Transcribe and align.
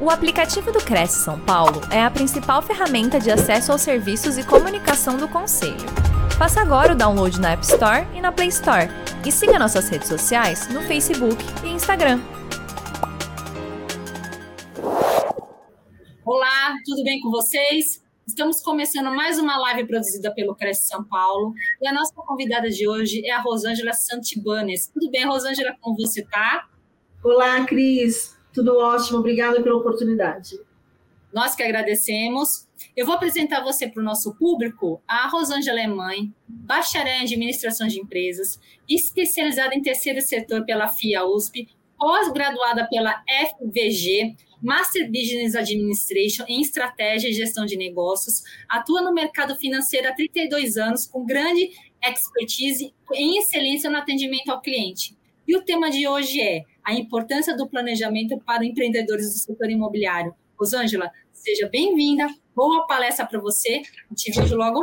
O 0.00 0.10
aplicativo 0.10 0.70
do 0.70 0.78
Cresce 0.78 1.24
São 1.24 1.40
Paulo 1.40 1.80
é 1.90 2.00
a 2.00 2.08
principal 2.08 2.62
ferramenta 2.62 3.18
de 3.18 3.32
acesso 3.32 3.72
aos 3.72 3.82
serviços 3.82 4.38
e 4.38 4.46
comunicação 4.46 5.16
do 5.16 5.26
Conselho. 5.26 5.74
Faça 6.38 6.60
agora 6.60 6.92
o 6.92 6.96
download 6.96 7.40
na 7.40 7.50
App 7.50 7.64
Store 7.64 8.06
e 8.14 8.20
na 8.20 8.30
Play 8.30 8.46
Store. 8.46 8.86
E 9.26 9.32
siga 9.32 9.58
nossas 9.58 9.88
redes 9.88 10.06
sociais 10.06 10.68
no 10.68 10.82
Facebook 10.82 11.36
e 11.64 11.70
Instagram. 11.70 12.20
Olá, 16.24 16.76
tudo 16.84 17.02
bem 17.02 17.20
com 17.20 17.32
vocês? 17.32 18.00
Estamos 18.24 18.62
começando 18.62 19.12
mais 19.12 19.40
uma 19.40 19.58
live 19.58 19.84
produzida 19.88 20.32
pelo 20.32 20.54
Cresce 20.54 20.86
São 20.86 21.02
Paulo. 21.02 21.52
E 21.82 21.88
a 21.88 21.92
nossa 21.92 22.14
convidada 22.14 22.70
de 22.70 22.88
hoje 22.88 23.26
é 23.26 23.32
a 23.32 23.40
Rosângela 23.40 23.92
Santibanes. 23.92 24.86
Tudo 24.86 25.10
bem, 25.10 25.26
Rosângela, 25.26 25.74
como 25.80 25.96
você 25.96 26.20
está? 26.20 26.68
Olá, 27.24 27.64
Cris. 27.64 28.37
Tudo 28.58 28.76
ótimo, 28.76 29.18
obrigada 29.18 29.62
pela 29.62 29.76
oportunidade. 29.76 30.58
Nós 31.32 31.54
que 31.54 31.62
agradecemos. 31.62 32.66
Eu 32.96 33.06
vou 33.06 33.14
apresentar 33.14 33.62
você 33.62 33.86
para 33.86 34.00
o 34.00 34.04
nosso 34.04 34.34
público. 34.34 35.00
A 35.06 35.28
Rosângela 35.28 35.80
é 35.80 35.86
mãe, 35.86 36.34
bacharel 36.48 37.20
em 37.20 37.22
administração 37.22 37.86
de 37.86 38.00
empresas, 38.00 38.58
especializada 38.88 39.76
em 39.76 39.80
terceiro 39.80 40.20
setor 40.20 40.64
pela 40.64 40.88
FIA 40.88 41.24
USP, 41.24 41.68
pós-graduada 41.96 42.88
pela 42.88 43.22
FVG, 43.28 44.34
Master 44.60 45.06
Business 45.06 45.54
Administration 45.54 46.44
em 46.48 46.60
Estratégia 46.60 47.28
e 47.28 47.34
Gestão 47.34 47.64
de 47.64 47.76
Negócios, 47.76 48.42
atua 48.68 49.02
no 49.02 49.14
mercado 49.14 49.54
financeiro 49.54 50.08
há 50.08 50.12
32 50.12 50.76
anos, 50.76 51.06
com 51.06 51.24
grande 51.24 51.70
expertise 52.02 52.92
em 53.14 53.38
excelência 53.38 53.88
no 53.88 53.98
atendimento 53.98 54.50
ao 54.50 54.60
cliente. 54.60 55.16
E 55.48 55.56
o 55.56 55.62
tema 55.62 55.90
de 55.90 56.06
hoje 56.06 56.42
é 56.42 56.64
a 56.84 56.92
importância 56.92 57.56
do 57.56 57.66
planejamento 57.66 58.38
para 58.44 58.66
empreendedores 58.66 59.32
do 59.32 59.38
setor 59.38 59.70
imobiliário. 59.70 60.34
Rosângela, 60.60 61.10
seja 61.32 61.66
bem-vinda. 61.66 62.28
Boa 62.54 62.86
palestra 62.86 63.24
para 63.24 63.40
você. 63.40 63.80
Te 64.14 64.30
vejo 64.30 64.54
logo. 64.54 64.82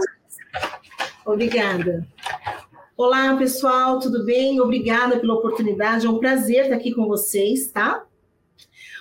Obrigada. 1.23 2.07
Olá, 2.97 3.37
pessoal, 3.37 3.99
tudo 3.99 4.25
bem? 4.25 4.59
Obrigada 4.59 5.19
pela 5.19 5.35
oportunidade. 5.35 6.07
É 6.07 6.09
um 6.09 6.17
prazer 6.17 6.63
estar 6.63 6.77
aqui 6.77 6.91
com 6.91 7.05
vocês, 7.05 7.71
tá? 7.71 8.03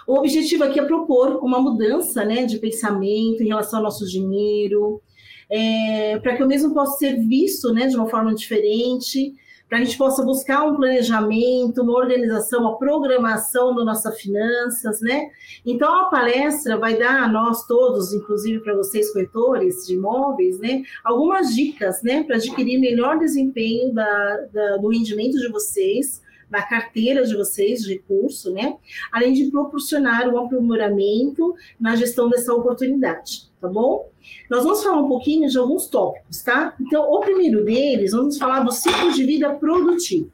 O 0.07 0.19
objetivo 0.19 0.65
aqui 0.65 0.79
é 0.79 0.85
propor 0.85 1.43
uma 1.43 1.63
mudança 1.63 2.27
né, 2.27 2.45
de 2.45 2.59
pensamento 2.59 3.43
em 3.43 3.49
relação 3.49 3.79
ao 3.79 3.85
nosso 3.87 4.07
dinheiro, 4.07 5.01
é, 5.49 6.19
para 6.19 6.37
que 6.37 6.43
o 6.43 6.47
mesmo 6.47 6.75
possa 6.75 6.99
ser 6.99 7.19
visto 7.27 7.73
né, 7.73 7.87
de 7.87 7.97
uma 7.97 8.07
forma 8.07 8.35
diferente, 8.35 9.33
para 9.69 9.79
a 9.79 9.85
gente 9.85 9.97
possa 9.97 10.23
buscar 10.23 10.65
um 10.65 10.77
planejamento, 10.77 11.83
uma 11.83 11.95
organização, 11.95 12.61
uma 12.61 12.79
programação 12.79 13.75
das 13.75 13.85
nossas 13.85 14.21
finanças, 14.21 15.01
né? 15.01 15.31
Então, 15.65 16.01
a 16.01 16.05
palestra 16.05 16.77
vai 16.77 16.97
dar 16.97 17.23
a 17.23 17.29
nós 17.29 17.67
todos, 17.67 18.13
inclusive 18.13 18.61
para 18.61 18.75
vocês, 18.75 19.13
corretores 19.13 19.87
de 19.87 19.95
imóveis, 19.95 20.59
né, 20.59 20.83
algumas 21.03 21.55
dicas, 21.55 22.03
né, 22.03 22.23
para 22.23 22.37
adquirir 22.37 22.79
melhor 22.79 23.19
desempenho 23.19 23.93
da, 23.93 24.37
da, 24.53 24.77
do 24.77 24.89
rendimento 24.89 25.39
de 25.39 25.49
vocês, 25.49 26.23
na 26.51 26.63
carteira 26.63 27.25
de 27.25 27.35
vocês 27.35 27.81
de 27.81 27.95
recurso, 27.95 28.53
né? 28.53 28.77
Além 29.11 29.33
de 29.33 29.51
proporcionar 29.51 30.29
um 30.29 30.39
aprimoramento 30.39 31.55
na 31.81 31.97
gestão 31.97 32.29
dessa 32.29 32.55
oportunidade, 32.55 33.51
tá 33.65 33.69
bom? 33.69 34.11
Nós 34.51 34.63
vamos 34.63 34.83
falar 34.83 35.01
um 35.01 35.09
pouquinho 35.09 35.49
de 35.49 35.59
alguns 35.59 35.87
tópicos, 35.87 36.43
tá? 36.43 36.75
Então, 36.79 37.11
o 37.11 37.21
primeiro 37.21 37.65
deles, 37.65 38.13
vamos 38.13 38.37
falar 38.37 38.61
do 38.61 38.71
ciclo 38.71 39.13
de 39.13 39.25
vida 39.25 39.55
produtivo. 39.55 40.31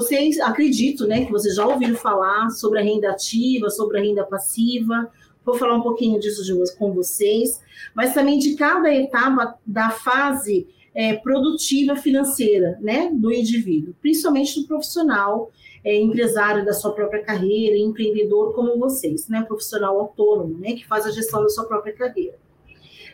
Sei, 0.00 0.40
acredito, 0.42 1.06
né, 1.06 1.24
que 1.24 1.30
vocês 1.30 1.54
já 1.54 1.66
ouviram 1.66 1.94
falar 1.94 2.50
sobre 2.50 2.80
a 2.80 2.82
renda 2.82 3.10
ativa, 3.10 3.70
sobre 3.70 3.98
a 3.98 4.02
renda 4.02 4.24
passiva. 4.24 5.10
Vou 5.44 5.56
falar 5.56 5.76
um 5.76 5.82
pouquinho 5.82 6.18
disso 6.18 6.42
de, 6.44 6.76
com 6.76 6.92
vocês, 6.92 7.60
mas 7.94 8.12
também 8.12 8.38
de 8.38 8.54
cada 8.54 8.92
etapa 8.92 9.56
da 9.64 9.90
fase 9.90 10.66
é, 10.94 11.14
produtiva 11.14 11.94
financeira 11.96 12.78
né, 12.80 13.10
do 13.12 13.32
indivíduo, 13.32 13.94
principalmente 14.00 14.60
do 14.60 14.66
profissional, 14.66 15.50
é, 15.84 16.00
empresário 16.00 16.64
da 16.64 16.72
sua 16.72 16.92
própria 16.92 17.22
carreira, 17.22 17.76
empreendedor 17.76 18.54
como 18.54 18.78
vocês, 18.78 19.28
né, 19.28 19.42
profissional 19.42 20.00
autônomo, 20.00 20.58
né, 20.58 20.72
que 20.72 20.86
faz 20.86 21.06
a 21.06 21.10
gestão 21.10 21.42
da 21.42 21.48
sua 21.48 21.64
própria 21.64 21.92
carreira. 21.92 22.36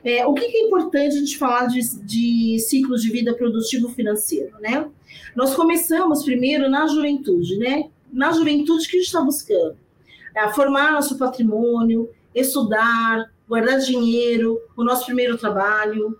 É, 0.02 0.26
o 0.26 0.32
que, 0.32 0.44
é 0.44 0.66
importante 0.66 1.16
a 1.16 1.18
gente 1.18 1.36
falar 1.36 1.66
de, 1.66 1.80
de 2.04 2.58
ciclo 2.60 2.96
de 2.96 3.10
vida 3.10 3.34
produtivo 3.34 3.90
financeiro, 3.90 4.58
né? 4.58 4.88
Nós 5.36 5.54
começamos 5.54 6.22
primeiro 6.22 6.70
na 6.70 6.86
juventude, 6.86 7.58
né? 7.58 7.90
Na 8.10 8.32
juventude, 8.32 8.86
o 8.86 8.88
que 8.88 8.96
a 8.96 9.00
gente 9.00 9.08
está 9.08 9.20
buscando? 9.20 9.76
É 10.34 10.48
formar 10.54 10.92
nosso 10.92 11.18
patrimônio, 11.18 12.08
estudar, 12.34 13.30
guardar 13.46 13.78
dinheiro, 13.80 14.58
o 14.74 14.82
nosso 14.82 15.04
primeiro 15.04 15.36
trabalho, 15.36 16.16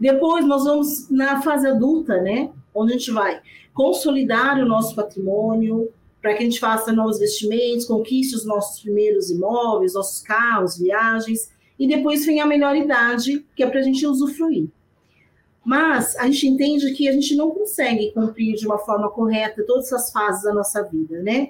depois 0.00 0.44
nós 0.46 0.64
vamos 0.64 1.08
na 1.10 1.42
fase 1.42 1.68
adulta, 1.68 2.20
né? 2.20 2.50
Onde 2.74 2.92
a 2.92 2.96
gente 2.96 3.10
vai 3.10 3.40
consolidar 3.80 4.58
o 4.58 4.66
nosso 4.66 4.94
patrimônio, 4.94 5.90
para 6.20 6.34
que 6.34 6.42
a 6.42 6.44
gente 6.44 6.60
faça 6.60 6.92
novos 6.92 7.16
investimentos, 7.16 7.86
conquiste 7.86 8.36
os 8.36 8.44
nossos 8.44 8.82
primeiros 8.82 9.30
imóveis, 9.30 9.94
nossos 9.94 10.20
carros, 10.20 10.76
viagens, 10.76 11.50
e 11.78 11.88
depois 11.88 12.26
vem 12.26 12.42
a 12.42 12.46
melhor 12.46 12.76
idade, 12.76 13.42
que 13.56 13.62
é 13.62 13.66
para 13.66 13.80
a 13.80 13.82
gente 13.82 14.06
usufruir. 14.06 14.68
Mas 15.64 16.14
a 16.16 16.26
gente 16.26 16.46
entende 16.46 16.92
que 16.92 17.08
a 17.08 17.12
gente 17.12 17.34
não 17.34 17.52
consegue 17.52 18.12
cumprir 18.12 18.54
de 18.54 18.66
uma 18.66 18.76
forma 18.76 19.08
correta 19.08 19.64
todas 19.66 19.90
as 19.94 20.12
fases 20.12 20.42
da 20.42 20.52
nossa 20.52 20.82
vida, 20.82 21.22
né? 21.22 21.48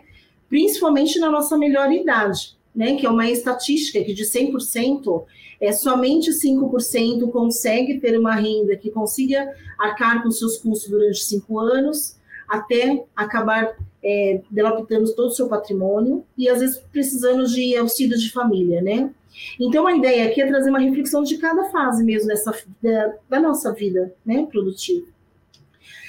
Principalmente 0.49 1.19
na 1.19 1.29
nossa 1.29 1.59
melhor 1.59 1.91
idade 1.91 2.57
né, 2.75 2.97
que 2.97 3.07
é 3.07 3.11
uma 3.11 3.29
estatística 3.29 4.03
que 4.03 4.15
de 4.15 4.25
100%, 4.25 5.25
é, 5.61 5.73
somente 5.73 6.31
5% 6.31 7.31
consegue 7.31 7.99
ter 7.99 8.19
uma 8.19 8.35
renda 8.35 8.77
que 8.77 8.91
consiga 8.91 9.53
arcar 9.79 10.23
com 10.23 10.31
seus 10.31 10.57
custos 10.59 10.89
durante 10.89 11.19
cinco 11.19 11.59
anos, 11.59 12.17
até 12.51 13.05
acabar 13.15 13.77
é, 14.03 14.41
delapidando 14.51 15.15
todo 15.15 15.29
o 15.29 15.35
seu 15.35 15.49
patrimônio 15.49 16.25
e 16.37 16.49
às 16.49 16.61
vezes 16.61 16.79
precisando 16.91 17.47
de 17.47 17.77
auxílio 17.77 18.19
de 18.19 18.31
família, 18.31 18.83
né? 18.83 19.11
Então 19.59 19.87
a 19.87 19.97
ideia 19.97 20.27
aqui 20.27 20.43
é 20.43 20.47
trazer 20.47 20.71
uma 20.71 20.81
reflexão 20.81 21.23
de 21.23 21.39
cada 21.39 21.71
fase 21.71 22.03
mesmo 22.03 22.29
dessa, 22.29 22.53
da, 22.83 23.15
da 23.29 23.41
nossa 23.41 23.73
vida 23.73 24.13
né, 24.27 24.47
produtiva. 24.51 25.07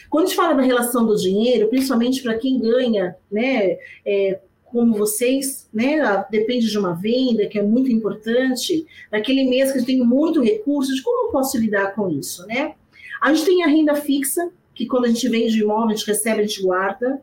Quando 0.09 0.25
a 0.25 0.27
gente 0.27 0.35
fala 0.35 0.55
da 0.55 0.63
relação 0.63 1.05
do 1.05 1.15
dinheiro, 1.15 1.69
principalmente 1.69 2.21
para 2.21 2.37
quem 2.37 2.59
ganha 2.59 3.15
né, 3.31 3.77
é, 4.05 4.39
como 4.65 4.93
vocês, 4.95 5.69
né, 5.71 6.25
depende 6.29 6.67
de 6.67 6.77
uma 6.77 6.93
venda 6.93 7.45
que 7.45 7.59
é 7.59 7.61
muito 7.61 7.91
importante, 7.91 8.85
naquele 9.11 9.49
mês 9.49 9.71
que 9.71 9.79
eu 9.79 9.85
tenho 9.85 10.03
muito 10.03 10.41
recurso, 10.41 10.93
de 10.93 11.03
como 11.03 11.27
eu 11.27 11.31
posso 11.31 11.57
lidar 11.57 11.93
com 11.93 12.09
isso, 12.09 12.45
né? 12.47 12.75
A 13.21 13.33
gente 13.33 13.45
tem 13.45 13.63
a 13.63 13.67
renda 13.67 13.93
fixa, 13.95 14.51
que 14.73 14.85
quando 14.85 15.05
a 15.05 15.07
gente 15.09 15.27
vende 15.29 15.59
imóvel, 15.59 15.89
a 15.89 15.95
gente 15.95 16.07
recebe, 16.07 16.41
a 16.41 16.45
gente 16.45 16.61
guarda, 16.61 17.21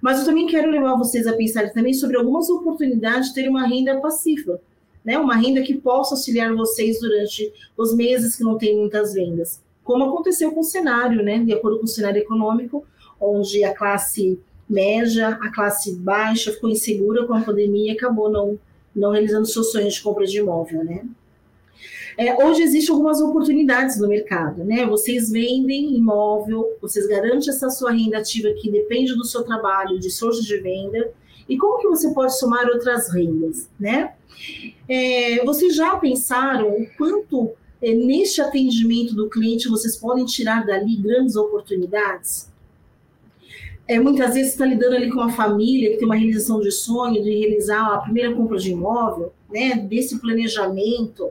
mas 0.00 0.20
eu 0.20 0.24
também 0.24 0.46
quero 0.46 0.70
levar 0.70 0.96
vocês 0.96 1.26
a 1.26 1.32
pensar 1.32 1.70
também 1.72 1.94
sobre 1.94 2.16
algumas 2.16 2.48
oportunidades 2.48 3.28
de 3.28 3.34
ter 3.34 3.48
uma 3.48 3.66
renda 3.66 3.98
passiva, 4.00 4.60
né? 5.04 5.18
Uma 5.18 5.36
renda 5.36 5.62
que 5.62 5.74
possa 5.74 6.14
auxiliar 6.14 6.54
vocês 6.54 7.00
durante 7.00 7.52
os 7.76 7.94
meses 7.94 8.36
que 8.36 8.44
não 8.44 8.58
tem 8.58 8.76
muitas 8.76 9.14
vendas, 9.14 9.62
como 9.82 10.04
aconteceu 10.04 10.52
com 10.52 10.60
o 10.60 10.64
cenário, 10.64 11.22
né? 11.22 11.38
De 11.38 11.52
acordo 11.52 11.78
com 11.78 11.84
o 11.84 11.88
cenário 11.88 12.20
econômico, 12.20 12.84
onde 13.20 13.64
a 13.64 13.74
classe 13.74 14.38
média, 14.68 15.28
a 15.28 15.50
classe 15.50 15.94
baixa 15.94 16.52
ficou 16.52 16.68
insegura 16.68 17.26
com 17.26 17.34
a 17.34 17.40
pandemia 17.40 17.92
e 17.92 17.96
acabou 17.96 18.30
não, 18.30 18.58
não 18.94 19.12
realizando 19.12 19.46
seus 19.46 19.70
sonhos 19.70 19.94
de 19.94 20.02
compra 20.02 20.26
de 20.26 20.38
imóvel, 20.38 20.84
né? 20.84 21.04
É, 22.16 22.44
hoje 22.44 22.62
existem 22.62 22.94
algumas 22.94 23.20
oportunidades 23.20 24.00
no 24.00 24.08
mercado, 24.08 24.64
né? 24.64 24.86
Vocês 24.86 25.30
vendem 25.30 25.94
imóvel, 25.94 26.76
vocês 26.80 27.06
garantem 27.06 27.48
essa 27.48 27.68
sua 27.70 27.92
renda 27.92 28.18
ativa 28.18 28.48
que 28.60 28.70
depende 28.70 29.14
do 29.14 29.24
seu 29.24 29.42
trabalho, 29.42 29.98
de 29.98 30.10
source 30.10 30.42
de 30.42 30.56
venda, 30.58 31.12
e 31.48 31.56
como 31.56 31.78
que 31.78 31.88
você 31.88 32.12
pode 32.12 32.38
somar 32.38 32.66
outras 32.68 33.12
rendas, 33.12 33.68
né? 33.78 34.14
É, 34.88 35.44
vocês 35.44 35.74
já 35.74 35.96
pensaram 35.96 36.70
o 36.70 36.86
quanto 36.96 37.52
é, 37.80 37.92
neste 37.94 38.40
atendimento 38.40 39.14
do 39.14 39.28
cliente 39.28 39.68
vocês 39.68 39.96
podem 39.96 40.24
tirar 40.24 40.66
dali 40.66 40.96
grandes 40.96 41.36
oportunidades? 41.36 42.50
é, 43.88 44.00
muitas 44.00 44.34
vezes 44.34 44.52
está 44.52 44.66
lidando 44.66 44.96
ali 44.96 45.10
com 45.10 45.20
uma 45.20 45.30
família 45.30 45.90
que 45.90 45.98
tem 45.98 46.06
uma 46.06 46.16
realização 46.16 46.60
de 46.60 46.72
sonho, 46.72 47.22
de 47.22 47.30
realizar 47.30 47.94
a 47.94 47.98
primeira 47.98 48.34
compra 48.34 48.58
de 48.58 48.72
imóvel, 48.72 49.32
né, 49.48 49.76
desse 49.76 50.18
planejamento. 50.18 51.30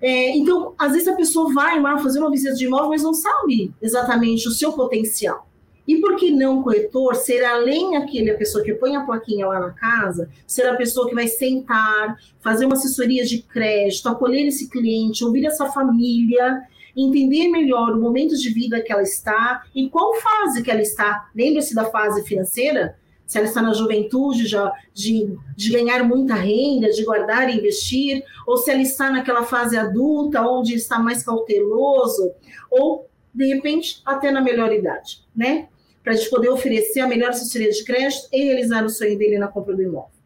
É, 0.00 0.36
então, 0.36 0.74
às 0.78 0.92
vezes 0.92 1.08
a 1.08 1.16
pessoa 1.16 1.52
vai 1.52 1.80
lá 1.80 1.98
fazer 1.98 2.18
uma 2.18 2.30
visita 2.30 2.54
de 2.54 2.66
imóvel, 2.66 2.90
mas 2.90 3.02
não 3.02 3.14
sabe 3.14 3.72
exatamente 3.80 4.46
o 4.48 4.50
seu 4.52 4.72
potencial. 4.72 5.48
E 5.86 5.96
por 6.00 6.16
que 6.16 6.32
não 6.32 6.62
corretor 6.62 7.14
ser 7.14 7.44
além 7.44 7.96
aquele 7.96 8.30
a 8.30 8.36
pessoa 8.36 8.64
que 8.64 8.74
põe 8.74 8.96
a 8.96 9.04
plaquinha 9.04 9.46
lá 9.46 9.60
na 9.60 9.70
casa, 9.70 10.28
ser 10.46 10.66
a 10.66 10.74
pessoa 10.74 11.08
que 11.08 11.14
vai 11.14 11.28
sentar, 11.28 12.16
fazer 12.40 12.66
uma 12.66 12.74
assessoria 12.74 13.24
de 13.24 13.42
crédito, 13.42 14.08
acolher 14.08 14.46
esse 14.46 14.68
cliente, 14.68 15.24
ouvir 15.24 15.46
essa 15.46 15.66
família 15.66 16.66
entender 16.96 17.48
melhor 17.48 17.92
o 17.92 18.00
momento 18.00 18.34
de 18.34 18.48
vida 18.48 18.80
que 18.80 18.90
ela 18.90 19.02
está, 19.02 19.62
em 19.74 19.88
qual 19.88 20.14
fase 20.14 20.62
que 20.62 20.70
ela 20.70 20.80
está. 20.80 21.28
Lembre-se 21.34 21.74
da 21.74 21.84
fase 21.84 22.24
financeira, 22.24 22.96
se 23.26 23.38
ela 23.38 23.46
está 23.46 23.60
na 23.60 23.74
juventude 23.74 24.46
já, 24.46 24.72
de, 24.94 25.36
de 25.56 25.70
ganhar 25.70 26.04
muita 26.04 26.34
renda, 26.34 26.90
de 26.90 27.04
guardar 27.04 27.50
e 27.50 27.58
investir, 27.58 28.22
ou 28.46 28.56
se 28.56 28.70
ela 28.70 28.80
está 28.80 29.10
naquela 29.10 29.42
fase 29.42 29.76
adulta, 29.76 30.40
onde 30.42 30.74
está 30.74 30.98
mais 30.98 31.24
cauteloso, 31.24 32.32
ou, 32.70 33.08
de 33.34 33.52
repente, 33.52 34.00
até 34.06 34.30
na 34.30 34.40
melhor 34.40 34.72
idade, 34.72 35.22
né? 35.34 35.68
Para 36.04 36.12
a 36.12 36.16
gente 36.16 36.30
poder 36.30 36.50
oferecer 36.50 37.00
a 37.00 37.08
melhor 37.08 37.30
assessoria 37.30 37.70
de 37.70 37.84
crédito 37.84 38.28
e 38.32 38.44
realizar 38.44 38.84
o 38.84 38.88
sonho 38.88 39.18
dele 39.18 39.38
na 39.38 39.48
compra 39.48 39.74
do 39.74 39.82
imóvel. 39.82 40.16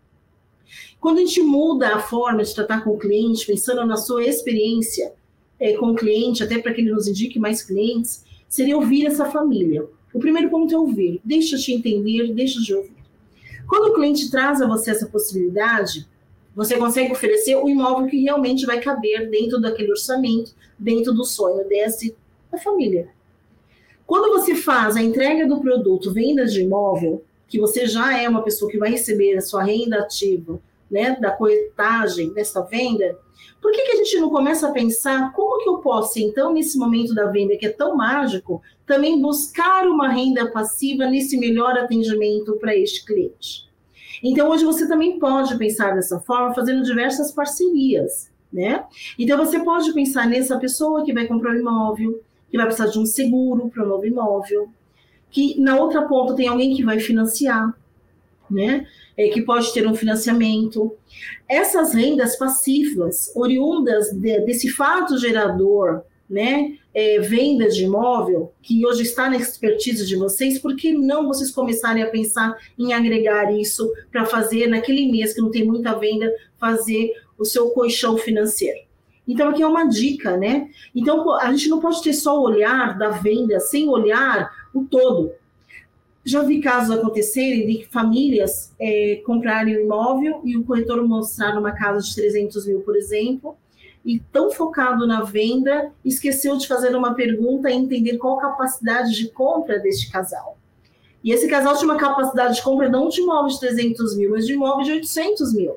Quando 1.00 1.19
a 1.19 1.20
gente 1.23 1.41
muda 1.41 1.94
a 1.94 1.99
forma 1.99 2.44
de 2.44 2.55
tratar 2.55 2.85
com 2.85 2.91
o 2.91 2.99
cliente, 2.99 3.46
pensando 3.46 3.87
na 3.87 3.96
sua 3.96 4.23
experiência 4.25 5.14
é, 5.58 5.73
com 5.73 5.87
o 5.87 5.94
cliente, 5.94 6.43
até 6.43 6.58
para 6.58 6.75
que 6.75 6.82
ele 6.82 6.93
nos 6.93 7.08
indique 7.08 7.38
mais 7.38 7.62
clientes, 7.62 8.23
seria 8.46 8.76
ouvir 8.76 9.06
essa 9.06 9.25
família. 9.25 9.88
O 10.12 10.19
primeiro 10.19 10.51
ponto 10.51 10.75
é 10.75 10.79
ouvir. 10.79 11.21
Deixa 11.25 11.57
te 11.57 11.73
entender, 11.73 12.33
deixa 12.35 12.61
de 12.61 12.75
ouvir. 12.75 12.97
Quando 13.69 13.91
o 13.91 13.95
cliente 13.95 14.31
traz 14.31 14.61
a 14.61 14.67
você 14.67 14.91
essa 14.91 15.07
possibilidade, 15.07 16.09
você 16.55 16.77
consegue 16.77 17.12
oferecer 17.12 17.57
o 17.57 17.69
imóvel 17.69 18.09
que 18.09 18.21
realmente 18.21 18.67
vai 18.67 18.81
caber 18.81 19.31
dentro 19.31 19.61
daquele 19.61 19.91
orçamento, 19.91 20.55
dentro 20.79 21.12
do 21.12 21.25
sonho 21.25 21.67
desse 21.69 22.17
da 22.51 22.59
família. 22.59 23.09
Quando 24.07 24.29
você 24.37 24.57
faz 24.57 24.97
a 24.97 25.03
entrega 25.03 25.47
do 25.47 25.61
produto, 25.61 26.13
venda 26.13 26.45
de 26.45 26.63
imóvel, 26.63 27.23
que 27.47 27.61
você 27.61 27.87
já 27.87 28.21
é 28.21 28.29
uma 28.29 28.43
pessoa 28.43 28.71
que 28.71 28.79
vai 28.79 28.91
receber 28.91 29.37
a 29.37 29.41
sua 29.41 29.63
renda 29.63 30.01
ativa 30.01 30.61
né, 30.91 31.17
da 31.21 31.31
coetagem 31.31 32.33
dessa 32.33 32.63
venda, 32.63 33.19
por 33.61 33.73
que, 33.73 33.83
que 33.83 33.93
a 33.93 33.97
gente 33.97 34.19
não 34.19 34.31
começa 34.31 34.69
a 34.69 34.73
pensar 34.73 35.33
como 35.33 35.63
que 35.63 35.69
eu 35.69 35.79
posso, 35.79 36.19
então, 36.19 36.53
nesse 36.53 36.79
momento 36.79 37.15
da 37.15 37.27
venda 37.27 37.57
que 37.57 37.67
é 37.67 37.71
tão 37.71 37.95
mágico, 37.95 38.63
também 38.87 39.21
buscar 39.21 39.87
uma 39.87 40.09
renda 40.09 40.51
passiva 40.51 41.07
nesse 41.07 41.39
melhor 41.39 41.77
atendimento 41.79 42.57
para 42.57 42.75
este 42.75 43.05
cliente? 43.05 43.69
Então, 44.23 44.51
hoje 44.51 44.65
você 44.65 44.89
também 44.89 45.19
pode 45.19 45.57
pensar 45.59 45.95
dessa 45.95 46.19
forma, 46.21 46.55
fazendo 46.55 46.83
diversas 46.83 47.33
parcerias, 47.33 48.31
né? 48.53 48.85
Então, 49.19 49.37
você 49.37 49.61
pode 49.61 49.93
pensar 49.93 50.27
nessa 50.27 50.59
pessoa 50.59 51.05
que 51.05 51.13
vai 51.13 51.27
comprar 51.27 51.53
um 51.53 51.61
imóvel, 51.61 52.23
que 52.51 52.57
vai 52.57 52.67
precisar 52.67 52.89
de 52.89 52.99
um 52.99 53.07
seguro 53.07 53.69
para 53.69 53.83
o 53.83 53.87
um 53.87 53.89
novo 53.89 54.07
imóvel, 54.07 54.69
que 55.31 55.61
na 55.61 55.77
outra 55.77 56.03
ponta 56.09 56.35
tem 56.35 56.49
alguém 56.49 56.75
que 56.75 56.85
vai 56.85 56.99
financiar, 56.99 57.73
né? 58.50 58.87
É, 59.17 59.29
que 59.29 59.43
pode 59.43 59.73
ter 59.73 59.87
um 59.87 59.94
financiamento. 59.94 60.97
Essas 61.49 61.94
rendas 61.94 62.37
passivas, 62.37 63.31
oriundas 63.35 64.11
de, 64.12 64.41
desse 64.41 64.69
fato 64.70 65.19
gerador, 65.19 66.02
né? 66.29 66.76
É, 66.93 67.20
venda 67.20 67.69
de 67.69 67.85
imóvel, 67.85 68.52
que 68.61 68.85
hoje 68.85 69.02
está 69.02 69.31
na 69.31 69.37
expertise 69.37 70.05
de 70.06 70.17
vocês, 70.17 70.58
por 70.58 70.75
que 70.75 70.93
não 70.93 71.29
vocês 71.29 71.52
começarem 71.52 72.02
a 72.02 72.11
pensar 72.11 72.56
em 72.76 72.93
agregar 72.93 73.52
isso 73.52 73.88
para 74.11 74.26
fazer 74.26 74.67
naquele 74.67 75.11
mês 75.11 75.32
que 75.32 75.41
não 75.41 75.53
tem 75.53 75.64
muita 75.64 75.96
venda, 75.96 76.32
fazer 76.58 77.12
o 77.38 77.44
seu 77.44 77.70
colchão 77.70 78.17
financeiro? 78.17 78.91
Então, 79.31 79.49
aqui 79.49 79.62
é 79.62 79.67
uma 79.67 79.85
dica, 79.85 80.37
né? 80.37 80.69
Então, 80.93 81.32
a 81.38 81.53
gente 81.53 81.69
não 81.69 81.79
pode 81.79 82.03
ter 82.03 82.12
só 82.12 82.37
o 82.37 82.43
olhar 82.43 82.99
da 82.99 83.11
venda 83.11 83.61
sem 83.61 83.88
olhar 83.88 84.50
o 84.75 84.85
todo. 84.85 85.32
Já 86.25 86.43
vi 86.43 86.61
casos 86.61 86.96
acontecerem 86.96 87.67
de 87.67 87.87
famílias 87.87 88.75
é, 88.78 89.22
comprarem 89.25 89.78
um 89.78 89.81
imóvel 89.81 90.40
e 90.44 90.56
o 90.56 90.64
corretor 90.64 91.02
mostrar 91.06 91.58
uma 91.58 91.72
casa 91.72 92.00
de 92.06 92.14
300 92.14 92.67
mil, 92.67 92.81
por 92.81 92.94
exemplo, 92.94 93.56
e 94.05 94.20
tão 94.32 94.50
focado 94.50 95.06
na 95.06 95.22
venda, 95.22 95.93
esqueceu 96.05 96.56
de 96.56 96.67
fazer 96.67 96.94
uma 96.94 97.14
pergunta 97.14 97.70
e 97.70 97.75
entender 97.75 98.19
qual 98.19 98.38
a 98.38 98.43
capacidade 98.43 99.14
de 99.14 99.28
compra 99.31 99.78
deste 99.78 100.11
casal. 100.11 100.58
E 101.22 101.32
esse 101.32 101.49
casal 101.49 101.76
tinha 101.76 101.90
uma 101.90 101.99
capacidade 101.99 102.56
de 102.56 102.62
compra 102.62 102.88
não 102.88 103.08
de 103.08 103.20
imóvel 103.20 103.52
de 103.52 103.61
300 103.61 104.17
mil, 104.17 104.31
mas 104.31 104.46
de 104.46 104.55
imóvel 104.55 104.84
de 104.84 104.93
800 104.93 105.55
mil. 105.55 105.76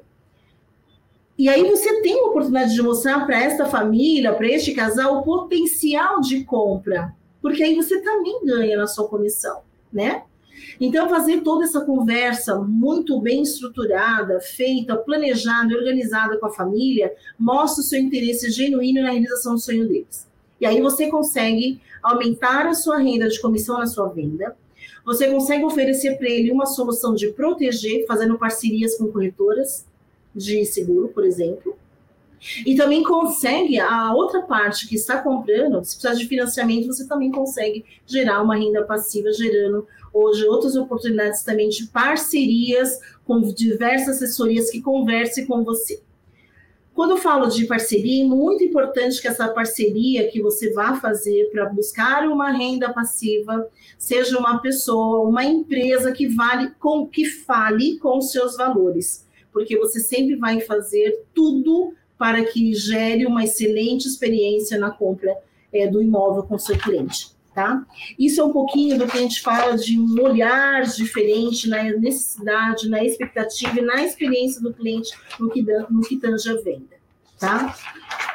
E 1.38 1.50
aí 1.50 1.68
você 1.70 2.02
tem 2.02 2.20
a 2.20 2.28
oportunidade 2.28 2.74
de 2.74 2.82
mostrar 2.82 3.26
para 3.26 3.42
esta 3.42 3.66
família, 3.66 4.34
para 4.34 4.48
este 4.48 4.74
casal, 4.74 5.18
o 5.18 5.24
potencial 5.24 6.22
de 6.22 6.44
compra, 6.44 7.14
porque 7.42 7.64
aí 7.64 7.76
você 7.76 8.00
também 8.02 8.46
ganha 8.46 8.78
na 8.78 8.88
sua 8.88 9.08
comissão, 9.08 9.62
né? 9.92 10.24
Então, 10.80 11.10
fazer 11.10 11.42
toda 11.42 11.64
essa 11.64 11.82
conversa 11.82 12.56
muito 12.58 13.20
bem 13.20 13.42
estruturada, 13.42 14.40
feita, 14.40 14.96
planejada, 14.96 15.76
organizada 15.76 16.38
com 16.38 16.48
a 16.48 16.54
família, 16.54 17.14
mostra 17.38 17.82
o 17.82 17.86
seu 17.86 18.00
interesse 18.00 18.50
genuíno 18.50 19.02
na 19.02 19.12
realização 19.12 19.56
do 19.56 19.60
sonho 19.60 19.88
deles. 19.88 20.28
E 20.60 20.66
aí 20.66 20.82
você 20.82 21.08
consegue 21.08 21.82
aumentar 22.02 22.66
a 22.68 22.74
sua 22.74 22.98
renda 22.98 23.28
de 23.28 23.42
comissão 23.42 23.78
na 23.78 23.88
sua 23.88 24.08
venda, 24.08 24.56
você 25.06 25.30
consegue 25.30 25.66
oferecer 25.66 26.18
para 26.18 26.30
ele 26.30 26.52
uma 26.52 26.66
solução 26.66 27.14
de 27.14 27.32
proteger, 27.32 28.06
fazendo 28.08 28.38
parcerias 28.38 28.98
com 28.98 29.12
corretoras, 29.12 29.86
de 30.34 30.66
seguro, 30.66 31.10
por 31.10 31.26
exemplo. 31.26 31.78
E 32.66 32.76
também 32.76 33.04
consegue, 33.04 33.80
a 33.80 34.14
outra 34.14 34.42
parte 34.42 34.88
que 34.88 34.96
está 34.96 35.22
comprando, 35.22 35.84
se 35.84 35.96
precisar 35.96 36.14
de 36.14 36.28
financiamento, 36.28 36.88
você 36.88 37.08
também 37.08 37.32
consegue 37.32 37.86
gerar 38.06 38.42
uma 38.42 38.56
renda 38.56 38.84
passiva, 38.84 39.32
gerando 39.32 39.88
hoje 40.14 40.46
outras 40.46 40.76
oportunidades 40.76 41.42
também 41.44 41.70
de 41.70 41.88
parcerias 41.88 43.00
com 43.26 43.42
diversas 43.42 44.18
assessorias 44.18 44.70
que 44.70 44.82
conversem 44.82 45.46
com 45.46 45.64
você. 45.64 46.02
Quando 46.94 47.12
eu 47.12 47.18
falo 47.18 47.48
de 47.48 47.66
parceria, 47.66 48.24
é 48.24 48.28
muito 48.28 48.64
importante 48.64 49.20
que 49.20 49.28
essa 49.28 49.48
parceria 49.48 50.30
que 50.30 50.40
você 50.40 50.72
vá 50.74 50.96
fazer 51.00 51.50
para 51.52 51.66
buscar 51.66 52.28
uma 52.28 52.52
renda 52.52 52.94
passiva 52.94 53.68
seja 53.98 54.38
uma 54.38 54.60
pessoa, 54.60 55.28
uma 55.28 55.44
empresa 55.44 56.12
que 56.12 56.28
vale 56.28 56.70
com 56.80 57.08
que 57.08 57.26
fale 57.26 57.98
com 57.98 58.22
seus 58.22 58.56
valores 58.56 59.26
porque 59.54 59.78
você 59.78 60.00
sempre 60.00 60.36
vai 60.36 60.60
fazer 60.60 61.24
tudo 61.34 61.94
para 62.24 62.42
que 62.46 62.74
gere 62.74 63.26
uma 63.26 63.44
excelente 63.44 64.08
experiência 64.08 64.80
na 64.80 64.90
compra 64.90 65.38
é, 65.74 65.86
do 65.88 66.02
imóvel 66.02 66.44
com 66.44 66.58
seu 66.58 66.78
cliente. 66.78 67.34
Tá? 67.54 67.86
Isso 68.18 68.40
é 68.40 68.46
um 68.46 68.54
pouquinho 68.54 68.98
do 68.98 69.06
que 69.06 69.18
a 69.18 69.20
gente 69.20 69.42
fala 69.42 69.76
de 69.76 70.00
um 70.00 70.22
olhar 70.22 70.84
diferente 70.84 71.68
na 71.68 71.84
necessidade, 71.84 72.88
na 72.88 73.04
expectativa 73.04 73.78
e 73.78 73.82
na 73.82 74.06
experiência 74.06 74.62
do 74.62 74.74
cliente 74.74 75.12
no 75.38 75.50
que, 75.50 75.62
no 75.90 76.00
que 76.00 76.16
tange 76.16 76.50
a 76.50 76.56
venda. 76.62 76.96
Tá? 77.38 77.76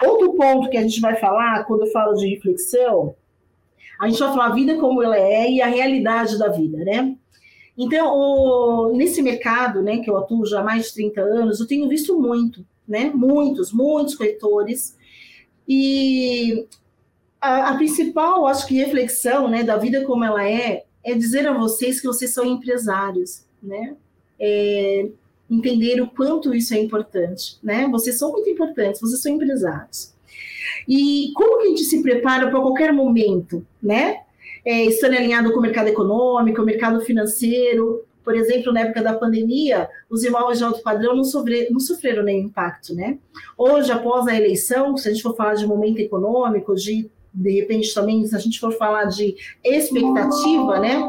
Outro 0.05 0.35
ponto 0.35 0.69
que 0.69 0.77
a 0.77 0.83
gente 0.83 1.01
vai 1.01 1.17
falar 1.17 1.65
quando 1.65 1.87
eu 1.87 1.91
falo 1.91 2.13
de 2.13 2.29
reflexão, 2.29 3.15
a 3.99 4.07
gente 4.07 4.19
vai 4.19 4.29
falar 4.29 4.47
a 4.49 4.55
vida 4.55 4.77
como 4.77 5.03
ela 5.03 5.19
é 5.19 5.51
e 5.51 5.63
a 5.63 5.67
realidade 5.67 6.39
da 6.39 6.49
vida, 6.49 6.77
né? 6.85 7.17
Então, 7.75 8.15
o, 8.15 8.93
nesse 8.95 9.23
mercado, 9.23 9.83
né, 9.83 10.01
que 10.01 10.11
eu 10.11 10.19
atuo 10.19 10.45
já 10.45 10.61
há 10.61 10.65
mais 10.65 10.89
de 10.89 10.95
30 10.95 11.21
anos, 11.23 11.59
eu 11.59 11.67
tenho 11.67 11.89
visto 11.89 12.21
muito, 12.21 12.67
né, 12.89 13.11
muitos, 13.15 13.73
muitos 13.73 14.15
corretores, 14.15 14.97
e 15.69 16.67
a, 17.41 17.71
a 17.71 17.77
principal, 17.77 18.47
acho 18.47 18.67
que, 18.67 18.75
reflexão, 18.75 19.49
né, 19.49 19.63
da 19.63 19.77
vida 19.77 20.05
como 20.05 20.25
ela 20.25 20.49
é, 20.49 20.85
é 21.05 21.15
dizer 21.15 21.47
a 21.47 21.53
vocês 21.53 22.01
que 22.01 22.07
vocês 22.07 22.33
são 22.33 22.45
empresários, 22.45 23.45
né, 23.63 23.97
é, 24.41 25.09
entender 25.51 26.01
o 26.01 26.09
quanto 26.09 26.55
isso 26.55 26.75
é 26.75 26.79
importante, 26.79 27.59
né, 27.63 27.87
vocês 27.91 28.19
são 28.19 28.33
muito 28.33 28.49
importantes, 28.49 29.01
vocês 29.01 29.21
são 29.21 29.33
empresários. 29.33 30.15
E 30.87 31.33
como 31.35 31.59
que 31.59 31.67
a 31.67 31.69
gente 31.69 31.85
se 31.85 32.03
prepara 32.03 32.51
para 32.51 32.61
qualquer 32.61 32.93
momento, 32.93 33.67
né? 33.83 34.23
é, 34.69 34.85
estando 34.85 35.15
alinhado 35.15 35.51
com 35.51 35.59
o 35.59 35.63
mercado 35.63 35.89
econômico, 35.89 36.61
o 36.61 36.65
mercado 36.65 37.01
financeiro. 37.01 38.05
Por 38.29 38.37
exemplo, 38.37 38.75
na 38.75 38.81
época 38.81 39.03
da 39.03 39.15
pandemia, 39.15 39.89
os 40.11 40.23
imóveis 40.23 40.59
de 40.59 40.65
alto 40.65 40.83
padrão 40.83 41.17
não, 41.17 41.23
não 41.71 41.81
sofreram 41.81 42.23
nenhum 42.23 42.49
impacto, 42.49 42.95
né? 42.95 43.17
Hoje, 43.57 43.91
após 43.91 44.27
a 44.27 44.37
eleição, 44.37 44.99
se 44.99 45.09
a 45.09 45.11
gente 45.11 45.23
for 45.23 45.35
falar 45.35 45.55
de 45.55 45.67
momento 45.67 45.99
econômico, 45.99 46.75
de 46.75 47.11
de 47.33 47.51
repente 47.53 47.95
também, 47.95 48.27
se 48.27 48.37
a 48.37 48.39
gente 48.39 48.61
for 48.61 48.71
falar 48.73 49.07
de 49.07 49.35
expectativa, 49.65 50.79
né? 50.79 51.03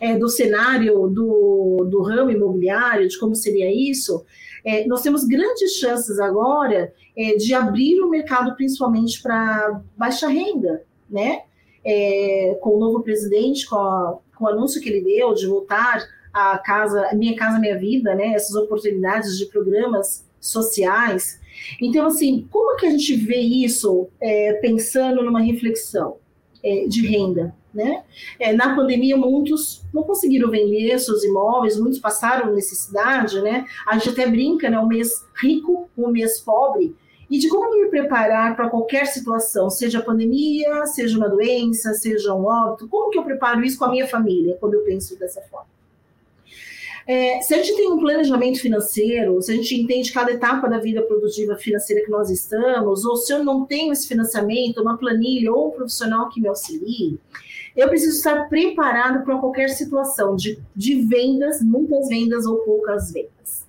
É, 0.00 0.16
do 0.16 0.28
cenário 0.28 1.08
do, 1.08 1.88
do 1.90 2.00
ramo 2.00 2.30
imobiliário, 2.30 3.08
de 3.08 3.18
como 3.18 3.34
seria 3.34 3.68
isso, 3.68 4.24
é, 4.64 4.86
nós 4.86 5.02
temos 5.02 5.24
grandes 5.24 5.78
chances 5.78 6.20
agora 6.20 6.92
é, 7.18 7.34
de 7.34 7.52
abrir 7.54 8.00
o 8.00 8.08
mercado 8.08 8.54
principalmente 8.54 9.20
para 9.20 9.80
baixa 9.96 10.28
renda, 10.28 10.84
né? 11.10 11.42
é, 11.84 12.56
com 12.60 12.76
o 12.76 12.78
novo 12.78 13.02
presidente, 13.02 13.68
com, 13.68 13.76
a, 13.76 14.18
com 14.36 14.44
o 14.44 14.48
anúncio 14.48 14.80
que 14.80 14.88
ele 14.88 15.02
deu 15.02 15.34
de 15.34 15.46
voltar 15.46 16.02
à 16.32 16.58
casa, 16.58 17.10
Minha 17.14 17.36
Casa 17.36 17.58
Minha 17.58 17.78
Vida, 17.78 18.14
né, 18.14 18.28
essas 18.34 18.54
oportunidades 18.54 19.38
de 19.38 19.46
programas 19.46 20.26
sociais. 20.40 21.40
Então, 21.80 22.06
assim, 22.06 22.46
como 22.50 22.76
que 22.76 22.86
a 22.86 22.90
gente 22.90 23.14
vê 23.16 23.38
isso 23.38 24.08
é, 24.20 24.54
pensando 24.54 25.22
numa 25.22 25.40
reflexão 25.40 26.16
é, 26.64 26.86
de 26.86 27.06
renda? 27.06 27.54
Né? 27.72 28.02
É, 28.40 28.52
na 28.52 28.74
pandemia, 28.74 29.16
muitos 29.16 29.84
não 29.94 30.02
conseguiram 30.02 30.50
vender 30.50 30.98
seus 30.98 31.22
imóveis, 31.22 31.78
muitos 31.78 32.00
passaram 32.00 32.52
necessidade, 32.52 33.40
né? 33.42 33.64
A 33.86 33.96
gente 33.96 34.08
até 34.08 34.26
brinca, 34.26 34.68
né? 34.68 34.76
O 34.76 34.88
mês 34.88 35.24
rico, 35.40 35.88
o 35.96 36.08
mês 36.08 36.40
pobre 36.40 36.96
e 37.30 37.38
de 37.38 37.48
como 37.48 37.80
me 37.80 37.88
preparar 37.88 38.56
para 38.56 38.68
qualquer 38.68 39.06
situação, 39.06 39.70
seja 39.70 40.02
pandemia, 40.02 40.84
seja 40.86 41.16
uma 41.16 41.28
doença, 41.28 41.94
seja 41.94 42.34
um 42.34 42.44
óbito, 42.44 42.88
como 42.88 43.08
que 43.08 43.18
eu 43.18 43.22
preparo 43.22 43.62
isso 43.62 43.78
com 43.78 43.84
a 43.84 43.90
minha 43.90 44.08
família 44.08 44.56
quando 44.58 44.74
eu 44.74 44.82
penso 44.82 45.16
dessa 45.16 45.40
forma? 45.42 45.69
É, 47.06 47.40
se 47.40 47.54
a 47.54 47.56
gente 47.56 47.76
tem 47.76 47.90
um 47.90 47.98
planejamento 47.98 48.60
financeiro, 48.60 49.40
se 49.42 49.50
a 49.50 49.54
gente 49.56 49.74
entende 49.74 50.12
cada 50.12 50.30
etapa 50.30 50.68
da 50.68 50.78
vida 50.78 51.02
produtiva 51.02 51.56
financeira 51.56 52.04
que 52.04 52.10
nós 52.10 52.30
estamos, 52.30 53.04
ou 53.04 53.16
se 53.16 53.32
eu 53.32 53.42
não 53.42 53.64
tenho 53.64 53.92
esse 53.92 54.06
financiamento, 54.06 54.80
uma 54.80 54.96
planilha 54.96 55.52
ou 55.52 55.68
um 55.68 55.70
profissional 55.72 56.28
que 56.28 56.40
me 56.40 56.48
auxilie, 56.48 57.18
eu 57.76 57.88
preciso 57.88 58.16
estar 58.16 58.48
preparado 58.48 59.24
para 59.24 59.38
qualquer 59.38 59.70
situação 59.70 60.36
de, 60.36 60.58
de 60.76 61.02
vendas, 61.02 61.62
muitas 61.62 62.08
vendas 62.08 62.46
ou 62.46 62.58
poucas 62.58 63.12
vendas. 63.12 63.66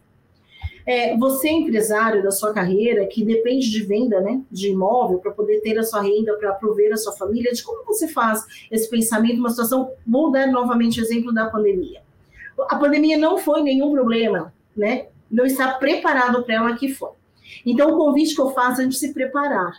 É, 0.86 1.18
você 1.18 1.50
empresário 1.50 2.24
da 2.24 2.32
sua 2.32 2.54
carreira, 2.54 3.06
que 3.06 3.24
depende 3.24 3.72
de 3.72 3.84
venda 3.84 4.20
né, 4.20 4.42
de 4.52 4.70
imóvel 4.70 5.20
para 5.20 5.32
poder 5.32 5.62
ter 5.62 5.78
a 5.80 5.84
sua 5.84 6.02
renda, 6.02 6.34
para 6.38 6.54
prover 6.54 6.92
a 6.92 6.98
sua 6.98 7.14
família, 7.14 7.52
de 7.52 7.64
como 7.64 7.86
você 7.86 8.08
faz 8.08 8.46
esse 8.70 8.90
pensamento, 8.90 9.40
uma 9.40 9.50
situação, 9.50 9.92
vou 10.06 10.32
dar 10.32 10.48
novamente 10.48 11.00
o 11.00 11.04
exemplo 11.04 11.34
da 11.34 11.50
pandemia 11.50 12.02
a 12.70 12.76
pandemia 12.78 13.18
não 13.18 13.38
foi 13.38 13.62
nenhum 13.62 13.92
problema, 13.92 14.54
né? 14.76 15.08
Não 15.30 15.46
está 15.46 15.74
preparado 15.74 16.44
para 16.44 16.56
ela 16.56 16.76
que 16.76 16.90
foi. 16.94 17.12
Então, 17.66 17.92
o 17.92 17.98
convite 17.98 18.36
que 18.36 18.42
eu 18.42 18.52
faço 18.52 18.82
é 18.82 18.84
gente 18.84 18.98
se 18.98 19.14
preparar. 19.14 19.74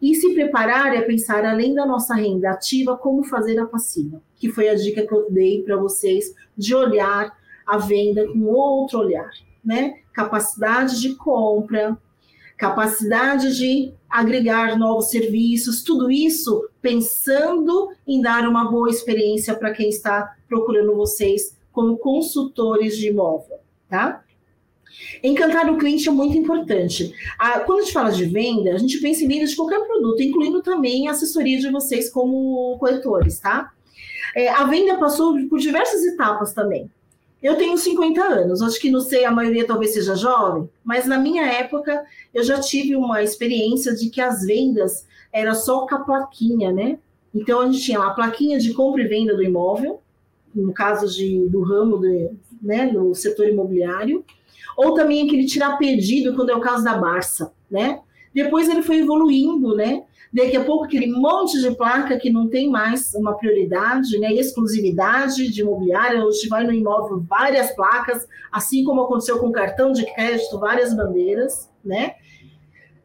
E 0.00 0.14
se 0.14 0.34
preparar 0.34 0.94
é 0.94 1.02
pensar, 1.02 1.44
além 1.44 1.74
da 1.74 1.86
nossa 1.86 2.14
renda 2.14 2.50
ativa, 2.50 2.96
como 2.96 3.24
fazer 3.24 3.58
a 3.58 3.66
passiva, 3.66 4.20
que 4.36 4.50
foi 4.50 4.68
a 4.68 4.74
dica 4.74 5.06
que 5.06 5.14
eu 5.14 5.30
dei 5.30 5.62
para 5.62 5.76
vocês 5.76 6.34
de 6.56 6.74
olhar 6.74 7.36
a 7.66 7.78
venda 7.78 8.26
com 8.26 8.44
outro 8.44 9.00
olhar, 9.00 9.30
né? 9.64 10.00
Capacidade 10.12 11.00
de 11.00 11.14
compra, 11.14 11.98
capacidade 12.56 13.56
de 13.56 13.92
agregar 14.08 14.78
novos 14.78 15.10
serviços, 15.10 15.82
tudo 15.82 16.10
isso 16.10 16.68
pensando 16.80 17.90
em 18.06 18.20
dar 18.20 18.48
uma 18.48 18.70
boa 18.70 18.88
experiência 18.88 19.54
para 19.54 19.72
quem 19.72 19.88
está 19.88 20.36
procurando 20.48 20.94
vocês 20.94 21.55
como 21.76 21.98
consultores 21.98 22.96
de 22.96 23.08
imóvel, 23.08 23.58
tá? 23.86 24.24
Encantar 25.22 25.70
o 25.70 25.76
cliente 25.76 26.08
é 26.08 26.10
muito 26.10 26.34
importante. 26.34 27.12
Ah, 27.38 27.60
quando 27.60 27.80
a 27.80 27.82
gente 27.82 27.92
fala 27.92 28.10
de 28.10 28.24
venda, 28.24 28.72
a 28.72 28.78
gente 28.78 28.98
pensa 28.98 29.22
em 29.22 29.28
venda 29.28 29.44
de 29.44 29.54
qualquer 29.54 29.86
produto, 29.86 30.22
incluindo 30.22 30.62
também 30.62 31.06
a 31.06 31.10
assessoria 31.10 31.58
de 31.58 31.70
vocês 31.70 32.08
como 32.08 32.78
corretores, 32.78 33.38
tá? 33.38 33.74
É, 34.34 34.48
a 34.48 34.64
venda 34.64 34.96
passou 34.96 35.36
por 35.50 35.58
diversas 35.58 36.02
etapas 36.02 36.54
também. 36.54 36.90
Eu 37.42 37.56
tenho 37.56 37.76
50 37.76 38.24
anos, 38.24 38.62
acho 38.62 38.80
que 38.80 38.90
não 38.90 39.00
sei, 39.00 39.26
a 39.26 39.30
maioria 39.30 39.66
talvez 39.66 39.92
seja 39.92 40.16
jovem, 40.16 40.70
mas 40.82 41.04
na 41.04 41.18
minha 41.18 41.44
época 41.44 42.06
eu 42.32 42.42
já 42.42 42.58
tive 42.58 42.96
uma 42.96 43.22
experiência 43.22 43.94
de 43.94 44.08
que 44.08 44.22
as 44.22 44.46
vendas 44.46 45.06
era 45.30 45.54
só 45.54 45.86
com 45.86 45.94
a 45.94 46.00
plaquinha, 46.00 46.72
né? 46.72 46.98
Então 47.34 47.60
a 47.60 47.66
gente 47.66 47.84
tinha 47.84 47.98
lá 47.98 48.06
a 48.06 48.14
plaquinha 48.14 48.58
de 48.58 48.72
compra 48.72 49.02
e 49.02 49.06
venda 49.06 49.36
do 49.36 49.42
imóvel, 49.42 50.00
no 50.56 50.72
caso 50.72 51.06
de, 51.14 51.46
do 51.48 51.62
ramo 51.62 51.98
de, 51.98 52.30
né, 52.62 52.90
no 52.90 53.14
setor 53.14 53.48
imobiliário, 53.48 54.24
ou 54.76 54.94
também 54.94 55.26
aquele 55.26 55.46
tirar 55.46 55.76
pedido, 55.76 56.34
quando 56.34 56.50
é 56.50 56.54
o 56.56 56.60
caso 56.60 56.84
da 56.84 56.96
Barça, 56.96 57.52
né? 57.70 58.00
Depois 58.34 58.68
ele 58.68 58.82
foi 58.82 58.98
evoluindo, 58.98 59.74
né? 59.74 60.04
Daqui 60.32 60.56
a 60.56 60.64
pouco 60.64 60.84
aquele 60.84 61.06
monte 61.06 61.58
de 61.60 61.74
placa 61.74 62.18
que 62.18 62.28
não 62.28 62.48
tem 62.48 62.68
mais 62.68 63.14
uma 63.14 63.34
prioridade, 63.34 64.18
né? 64.18 64.34
Exclusividade 64.34 65.50
de 65.50 65.62
imobiliária, 65.62 66.22
hoje 66.22 66.46
vai 66.48 66.64
no 66.64 66.72
imóvel 66.72 67.24
várias 67.26 67.74
placas, 67.74 68.26
assim 68.52 68.84
como 68.84 69.02
aconteceu 69.02 69.38
com 69.38 69.46
o 69.46 69.52
cartão 69.52 69.92
de 69.92 70.04
crédito, 70.14 70.58
várias 70.58 70.94
bandeiras, 70.94 71.70
né? 71.82 72.16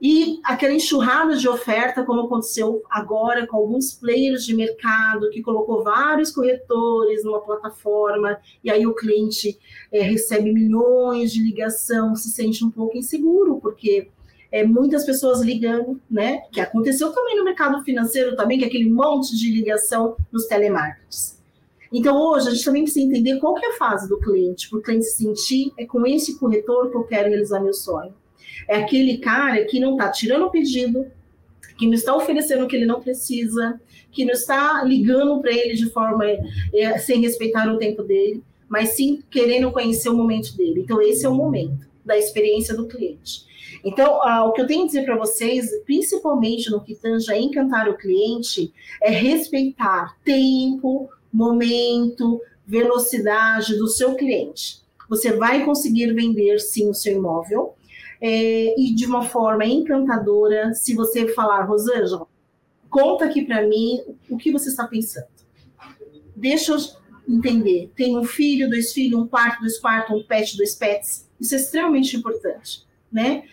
E 0.01 0.39
aquela 0.43 0.73
enxurrada 0.73 1.35
de 1.37 1.47
oferta, 1.47 2.03
como 2.03 2.21
aconteceu 2.21 2.81
agora 2.89 3.45
com 3.45 3.57
alguns 3.57 3.93
players 3.93 4.43
de 4.43 4.55
mercado, 4.55 5.29
que 5.29 5.43
colocou 5.43 5.83
vários 5.83 6.31
corretores 6.31 7.23
numa 7.23 7.39
plataforma, 7.39 8.39
e 8.63 8.71
aí 8.71 8.87
o 8.87 8.95
cliente 8.95 9.59
é, 9.91 10.01
recebe 10.01 10.51
milhões 10.51 11.31
de 11.31 11.43
ligação, 11.43 12.15
se 12.15 12.31
sente 12.31 12.65
um 12.65 12.71
pouco 12.71 12.97
inseguro, 12.97 13.59
porque 13.61 14.09
é, 14.51 14.65
muitas 14.65 15.05
pessoas 15.05 15.41
ligando, 15.41 16.01
né? 16.09 16.41
Que 16.51 16.59
aconteceu 16.59 17.13
também 17.13 17.37
no 17.37 17.45
mercado 17.45 17.83
financeiro 17.83 18.35
também, 18.35 18.57
que 18.57 18.65
é 18.65 18.67
aquele 18.67 18.89
monte 18.89 19.37
de 19.37 19.51
ligação 19.51 20.17
nos 20.31 20.47
telemarketings. 20.47 21.39
Então, 21.93 22.17
hoje, 22.17 22.47
a 22.47 22.51
gente 22.51 22.65
também 22.65 22.83
precisa 22.83 23.05
entender 23.05 23.39
qual 23.39 23.53
que 23.53 23.65
é 23.65 23.69
a 23.69 23.77
fase 23.77 24.09
do 24.09 24.19
cliente, 24.19 24.67
para 24.67 24.79
o 24.79 24.81
cliente 24.81 25.05
se 25.05 25.17
sentir, 25.17 25.71
é 25.77 25.85
com 25.85 26.07
esse 26.07 26.39
corretor 26.39 26.89
que 26.89 26.97
eu 26.97 27.03
quero 27.03 27.29
realizar 27.29 27.59
meu 27.59 27.73
sonho. 27.73 28.19
É 28.67 28.77
aquele 28.77 29.17
cara 29.17 29.63
que 29.65 29.79
não 29.79 29.93
está 29.93 30.09
tirando 30.09 30.45
o 30.45 30.51
pedido, 30.51 31.05
que 31.77 31.85
não 31.85 31.93
está 31.93 32.15
oferecendo 32.15 32.65
o 32.65 32.67
que 32.67 32.75
ele 32.75 32.85
não 32.85 33.01
precisa, 33.01 33.79
que 34.11 34.25
não 34.25 34.33
está 34.33 34.83
ligando 34.83 35.39
para 35.41 35.51
ele 35.51 35.73
de 35.73 35.89
forma 35.89 36.25
é, 36.25 36.97
sem 36.99 37.21
respeitar 37.21 37.71
o 37.71 37.77
tempo 37.77 38.03
dele, 38.03 38.43
mas 38.67 38.89
sim 38.89 39.23
querendo 39.29 39.71
conhecer 39.71 40.09
o 40.09 40.15
momento 40.15 40.55
dele. 40.55 40.81
Então, 40.81 41.01
esse 41.01 41.25
é 41.25 41.29
o 41.29 41.35
momento 41.35 41.87
da 42.05 42.17
experiência 42.17 42.75
do 42.75 42.87
cliente. 42.87 43.45
Então, 43.83 44.21
ah, 44.23 44.45
o 44.45 44.51
que 44.51 44.61
eu 44.61 44.67
tenho 44.67 44.83
a 44.83 44.85
dizer 44.85 45.05
para 45.05 45.17
vocês, 45.17 45.69
principalmente 45.85 46.69
no 46.69 46.81
que 46.81 46.95
tange 46.95 47.31
a 47.31 47.37
encantar 47.39 47.89
o 47.89 47.97
cliente, 47.97 48.71
é 49.01 49.09
respeitar 49.09 50.15
tempo, 50.23 51.09
momento, 51.33 52.41
velocidade 52.65 53.75
do 53.77 53.87
seu 53.87 54.15
cliente. 54.15 54.81
Você 55.09 55.33
vai 55.33 55.65
conseguir 55.65 56.13
vender 56.13 56.59
sim 56.59 56.89
o 56.89 56.93
seu 56.93 57.17
imóvel, 57.17 57.73
é, 58.21 58.79
e 58.79 58.93
de 58.93 59.05
uma 59.07 59.23
forma 59.23 59.65
encantadora, 59.65 60.73
se 60.75 60.93
você 60.93 61.27
falar, 61.29 61.63
Rosângela, 61.63 62.27
conta 62.89 63.25
aqui 63.25 63.43
para 63.43 63.65
mim 63.67 63.99
o 64.29 64.37
que 64.37 64.51
você 64.51 64.69
está 64.69 64.87
pensando. 64.87 65.25
Deixa 66.35 66.73
eu 66.73 66.77
entender. 67.27 67.91
Tem 67.95 68.15
um 68.17 68.23
filho, 68.23 68.69
dois 68.69 68.93
filhos, 68.93 69.19
um 69.19 69.27
quarto, 69.27 69.61
dois 69.61 69.79
quartos, 69.79 70.15
um 70.15 70.23
pet, 70.23 70.55
dois 70.55 70.75
pets. 70.75 71.27
Isso 71.39 71.55
é 71.55 71.57
extremamente 71.57 72.15
importante, 72.15 72.85
né? 73.11 73.43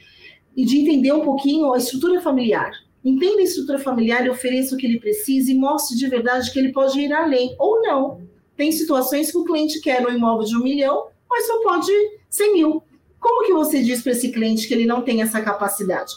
E 0.54 0.64
de 0.64 0.78
entender 0.78 1.12
um 1.12 1.22
pouquinho 1.22 1.72
a 1.72 1.78
estrutura 1.78 2.20
familiar. 2.20 2.70
Entenda 3.02 3.40
a 3.40 3.44
estrutura 3.44 3.78
familiar 3.78 4.28
ofereça 4.28 4.74
o 4.74 4.78
que 4.78 4.86
ele 4.86 5.00
precisa 5.00 5.50
e 5.50 5.54
mostre 5.54 5.96
de 5.96 6.06
verdade 6.08 6.52
que 6.52 6.58
ele 6.58 6.72
pode 6.72 6.98
ir 7.00 7.12
além 7.12 7.54
ou 7.58 7.80
não. 7.80 8.20
Tem 8.56 8.70
situações 8.72 9.30
que 9.30 9.38
o 9.38 9.44
cliente 9.44 9.80
quer 9.80 10.06
um 10.06 10.10
imóvel 10.10 10.44
de 10.44 10.56
um 10.56 10.62
milhão, 10.62 11.06
mas 11.30 11.46
só 11.46 11.62
pode 11.62 11.92
100 12.28 12.52
mil. 12.52 12.82
Como 13.20 13.44
que 13.44 13.52
você 13.52 13.82
diz 13.82 14.02
para 14.02 14.12
esse 14.12 14.30
cliente 14.30 14.66
que 14.66 14.74
ele 14.74 14.86
não 14.86 15.02
tem 15.02 15.22
essa 15.22 15.40
capacidade? 15.40 16.14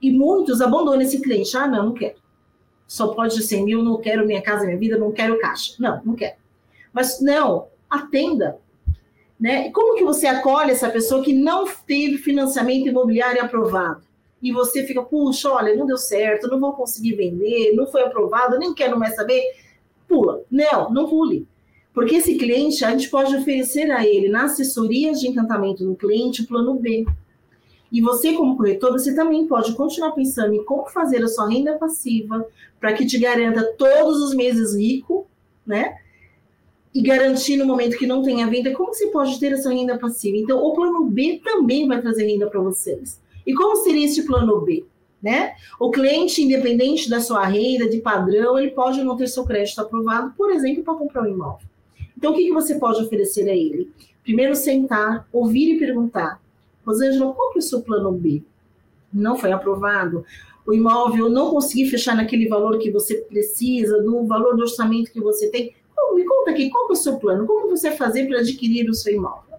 E 0.00 0.10
muitos 0.10 0.60
abandonam 0.60 1.00
esse 1.00 1.20
cliente. 1.20 1.56
Ah, 1.56 1.66
não, 1.66 1.86
não 1.86 1.94
quero. 1.94 2.16
Só 2.86 3.08
pode 3.08 3.42
100 3.42 3.64
mil, 3.64 3.82
não 3.82 3.98
quero 3.98 4.26
minha 4.26 4.42
casa, 4.42 4.66
minha 4.66 4.78
vida, 4.78 4.98
não 4.98 5.12
quero 5.12 5.38
caixa. 5.38 5.74
Não, 5.78 6.02
não 6.04 6.14
quero. 6.14 6.36
Mas 6.92 7.20
não, 7.20 7.68
atenda. 7.88 8.58
Né? 9.40 9.70
Como 9.70 9.96
que 9.96 10.04
você 10.04 10.26
acolhe 10.26 10.70
essa 10.70 10.90
pessoa 10.90 11.22
que 11.22 11.32
não 11.32 11.64
teve 11.86 12.18
financiamento 12.18 12.88
imobiliário 12.88 13.42
aprovado? 13.42 14.02
E 14.42 14.52
você 14.52 14.84
fica, 14.84 15.02
puxa, 15.02 15.50
olha, 15.50 15.74
não 15.74 15.86
deu 15.86 15.96
certo, 15.96 16.48
não 16.48 16.60
vou 16.60 16.74
conseguir 16.74 17.14
vender, 17.14 17.72
não 17.74 17.86
foi 17.86 18.02
aprovado, 18.02 18.58
nem 18.58 18.74
quero 18.74 18.98
mais 18.98 19.16
saber. 19.16 19.42
Pula. 20.06 20.42
Não, 20.50 20.90
não 20.92 21.08
pule. 21.08 21.48
Porque 21.94 22.16
esse 22.16 22.34
cliente, 22.34 22.84
a 22.84 22.90
gente 22.90 23.08
pode 23.08 23.34
oferecer 23.36 23.88
a 23.92 24.04
ele, 24.04 24.28
na 24.28 24.44
assessoria 24.44 25.12
de 25.12 25.28
encantamento 25.28 25.84
do 25.84 25.94
cliente, 25.94 26.42
o 26.42 26.46
plano 26.46 26.74
B. 26.74 27.06
E 27.90 28.00
você, 28.00 28.32
como 28.32 28.56
corretor, 28.56 28.90
você 28.90 29.14
também 29.14 29.46
pode 29.46 29.72
continuar 29.74 30.10
pensando 30.10 30.52
em 30.52 30.64
como 30.64 30.86
fazer 30.86 31.22
a 31.22 31.28
sua 31.28 31.48
renda 31.48 31.78
passiva 31.78 32.44
para 32.80 32.92
que 32.94 33.06
te 33.06 33.16
garanta 33.16 33.62
todos 33.78 34.20
os 34.20 34.34
meses 34.34 34.74
rico, 34.74 35.28
né? 35.64 35.96
E 36.92 37.00
garantir 37.00 37.56
no 37.56 37.64
momento 37.64 37.96
que 37.96 38.08
não 38.08 38.22
tenha 38.22 38.48
venda, 38.48 38.72
como 38.72 38.92
você 38.92 39.06
pode 39.06 39.38
ter 39.38 39.52
essa 39.52 39.70
renda 39.70 39.96
passiva? 39.96 40.36
Então, 40.36 40.58
o 40.58 40.74
plano 40.74 41.04
B 41.04 41.40
também 41.44 41.86
vai 41.86 42.00
trazer 42.00 42.26
renda 42.26 42.50
para 42.50 42.60
vocês. 42.60 43.20
E 43.46 43.54
como 43.54 43.76
seria 43.76 44.06
esse 44.06 44.26
plano 44.26 44.60
B? 44.62 44.84
Né? 45.22 45.54
O 45.78 45.90
cliente, 45.90 46.42
independente 46.42 47.08
da 47.08 47.20
sua 47.20 47.46
renda, 47.46 47.88
de 47.88 48.00
padrão, 48.00 48.58
ele 48.58 48.72
pode 48.72 49.02
não 49.02 49.16
ter 49.16 49.28
seu 49.28 49.44
crédito 49.44 49.80
aprovado, 49.80 50.34
por 50.36 50.50
exemplo, 50.50 50.82
para 50.82 50.94
comprar 50.94 51.22
um 51.22 51.26
imóvel. 51.26 51.73
Então, 52.16 52.32
o 52.32 52.34
que, 52.34 52.44
que 52.44 52.52
você 52.52 52.76
pode 52.76 53.02
oferecer 53.02 53.48
a 53.48 53.54
ele? 53.54 53.90
Primeiro, 54.22 54.54
sentar, 54.54 55.28
ouvir 55.32 55.74
e 55.74 55.78
perguntar: 55.78 56.40
Rosângela, 56.86 57.32
qual 57.32 57.52
que 57.52 57.58
é 57.58 57.60
o 57.60 57.62
seu 57.62 57.82
plano 57.82 58.12
B? 58.12 58.42
Não 59.12 59.36
foi 59.36 59.52
aprovado? 59.52 60.24
O 60.66 60.72
imóvel 60.72 61.28
não 61.28 61.50
consegui 61.50 61.90
fechar 61.90 62.16
naquele 62.16 62.48
valor 62.48 62.78
que 62.78 62.90
você 62.90 63.16
precisa, 63.16 64.02
do 64.02 64.26
valor 64.26 64.56
do 64.56 64.62
orçamento 64.62 65.12
que 65.12 65.20
você 65.20 65.48
tem. 65.50 65.74
Me 66.14 66.24
conta 66.24 66.52
aqui, 66.52 66.70
qual 66.70 66.88
é 66.88 66.92
o 66.92 66.96
seu 66.96 67.18
plano? 67.18 67.46
Como 67.46 67.68
você 67.68 67.88
vai 67.88 67.98
fazer 67.98 68.26
para 68.26 68.38
adquirir 68.38 68.88
o 68.88 68.94
seu 68.94 69.14
imóvel? 69.14 69.58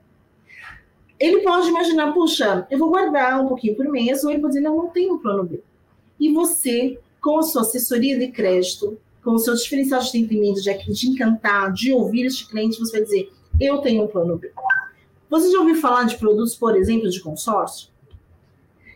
Ele 1.20 1.42
pode 1.42 1.68
imaginar, 1.68 2.14
puxa, 2.14 2.66
eu 2.70 2.78
vou 2.78 2.90
guardar 2.90 3.42
um 3.42 3.48
pouquinho 3.48 3.76
por 3.76 3.88
mês, 3.88 4.24
ou 4.24 4.32
ele 4.32 4.42
pode 4.42 4.54
dizer, 4.54 4.64
não, 4.64 4.76
não 4.76 4.88
tenho 4.88 5.20
plano 5.20 5.44
B. 5.44 5.62
E 6.20 6.34
você, 6.34 7.00
com 7.22 7.38
a 7.38 7.44
sua 7.44 7.62
assessoria 7.62 8.18
de 8.18 8.30
crédito, 8.30 8.98
com 9.26 9.32
o 9.32 9.40
seu 9.40 9.56
diferencial 9.56 10.00
de 10.00 10.10
atendimento, 10.10 10.62
de, 10.62 10.94
de 10.94 11.10
encantar, 11.10 11.74
de 11.74 11.92
ouvir 11.92 12.28
este 12.28 12.48
cliente, 12.48 12.80
você 12.80 12.92
vai 12.92 13.02
dizer: 13.02 13.34
eu 13.60 13.80
tenho 13.80 14.04
um 14.04 14.08
plano 14.08 14.38
B. 14.38 14.52
Você 15.28 15.52
já 15.52 15.60
ouviu 15.60 15.76
falar 15.76 16.04
de 16.04 16.16
produtos, 16.18 16.56
por 16.56 16.78
exemplo, 16.78 17.10
de 17.10 17.20
consórcio? 17.20 17.90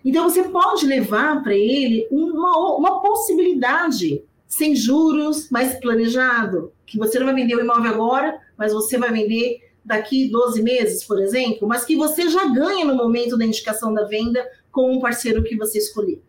Então 0.05 0.29
você 0.29 0.43
pode 0.43 0.85
levar 0.85 1.41
para 1.41 1.55
ele 1.55 2.07
uma, 2.11 2.77
uma 2.77 3.01
possibilidade 3.01 4.23
sem 4.47 4.75
juros, 4.75 5.49
mais 5.49 5.79
planejado, 5.79 6.71
que 6.85 6.97
você 6.97 7.19
não 7.19 7.25
vai 7.25 7.35
vender 7.35 7.55
o 7.55 7.59
imóvel 7.59 7.91
agora, 7.91 8.39
mas 8.55 8.71
você 8.71 8.97
vai 8.97 9.11
vender 9.11 9.69
daqui 9.83 10.29
12 10.29 10.61
meses, 10.61 11.03
por 11.03 11.19
exemplo, 11.21 11.67
mas 11.67 11.83
que 11.83 11.95
você 11.95 12.29
já 12.29 12.45
ganha 12.45 12.85
no 12.85 12.95
momento 12.95 13.37
da 13.37 13.45
indicação 13.45 13.93
da 13.93 14.05
venda 14.05 14.47
com 14.71 14.91
um 14.93 14.99
parceiro 14.99 15.43
que 15.43 15.57
você 15.57 15.79
escolher. 15.79 16.21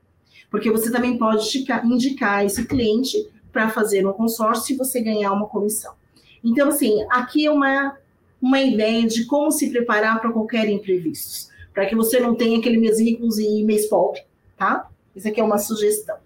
Porque 0.50 0.70
você 0.70 0.90
também 0.90 1.16
pode 1.16 1.64
indicar 1.84 2.44
esse 2.44 2.66
cliente 2.66 3.28
para 3.52 3.70
fazer 3.70 4.06
um 4.06 4.12
consórcio 4.12 4.74
e 4.74 4.76
você 4.76 5.00
ganhar 5.00 5.32
uma 5.32 5.46
comissão. 5.46 5.94
Então, 6.42 6.68
assim, 6.68 7.04
aqui 7.10 7.46
é 7.46 7.50
uma, 7.50 7.96
uma 8.40 8.60
ideia 8.60 9.06
de 9.06 9.24
como 9.26 9.50
se 9.50 9.70
preparar 9.70 10.20
para 10.20 10.32
qualquer 10.32 10.68
imprevisto, 10.68 11.52
para 11.74 11.86
que 11.86 11.94
você 11.94 12.18
não 12.18 12.34
tenha 12.34 12.58
aquele 12.58 12.78
mês 12.78 12.98
ricos 12.98 13.38
e 13.38 13.62
mês 13.62 13.86
pobre, 13.86 14.22
tá? 14.56 14.88
Isso 15.14 15.28
aqui 15.28 15.40
é 15.40 15.44
uma 15.44 15.58
sugestão. 15.58 16.16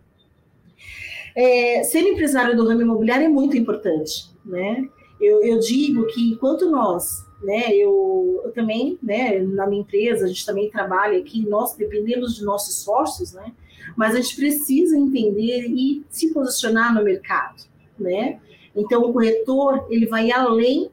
É, 1.35 1.83
ser 1.83 2.02
empresário 2.02 2.57
do 2.57 2.66
ramo 2.66 2.83
imobiliário 2.83 3.25
é 3.25 3.28
muito 3.28 3.57
importante, 3.57 4.31
né? 4.45 4.88
Eu, 5.21 5.43
eu 5.43 5.59
digo 5.59 6.07
que 6.07 6.31
enquanto 6.31 6.71
nós, 6.71 7.25
né, 7.43 7.75
eu, 7.75 8.43
eu, 8.45 8.52
também, 8.52 8.99
né, 9.02 9.38
na 9.40 9.66
minha 9.66 9.83
empresa, 9.83 10.25
a 10.25 10.28
gente 10.28 10.45
também 10.45 10.71
trabalha 10.71 11.19
aqui, 11.19 11.45
nós 11.49 11.75
dependemos 11.75 12.37
de 12.37 12.45
nossos 12.45 12.78
esforços, 12.78 13.33
né? 13.33 13.52
Mas 13.97 14.14
a 14.14 14.21
gente 14.21 14.37
precisa 14.37 14.97
entender 14.97 15.67
e 15.69 16.05
se 16.09 16.33
posicionar 16.33 16.95
no 16.95 17.05
mercado, 17.05 17.64
né? 17.99 18.41
Então 18.75 19.03
o 19.03 19.12
corretor 19.12 19.87
ele 19.88 20.07
vai 20.07 20.31
além 20.31 20.91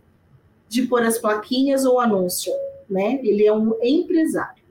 de 0.68 0.84
pôr 0.84 1.04
as 1.04 1.18
plaquinhas 1.18 1.86
ou 1.86 2.00
anúncio, 2.00 2.54
né? 2.90 3.20
Ele 3.24 3.46
é 3.46 3.54
um 3.54 3.76
empresário 3.82 4.62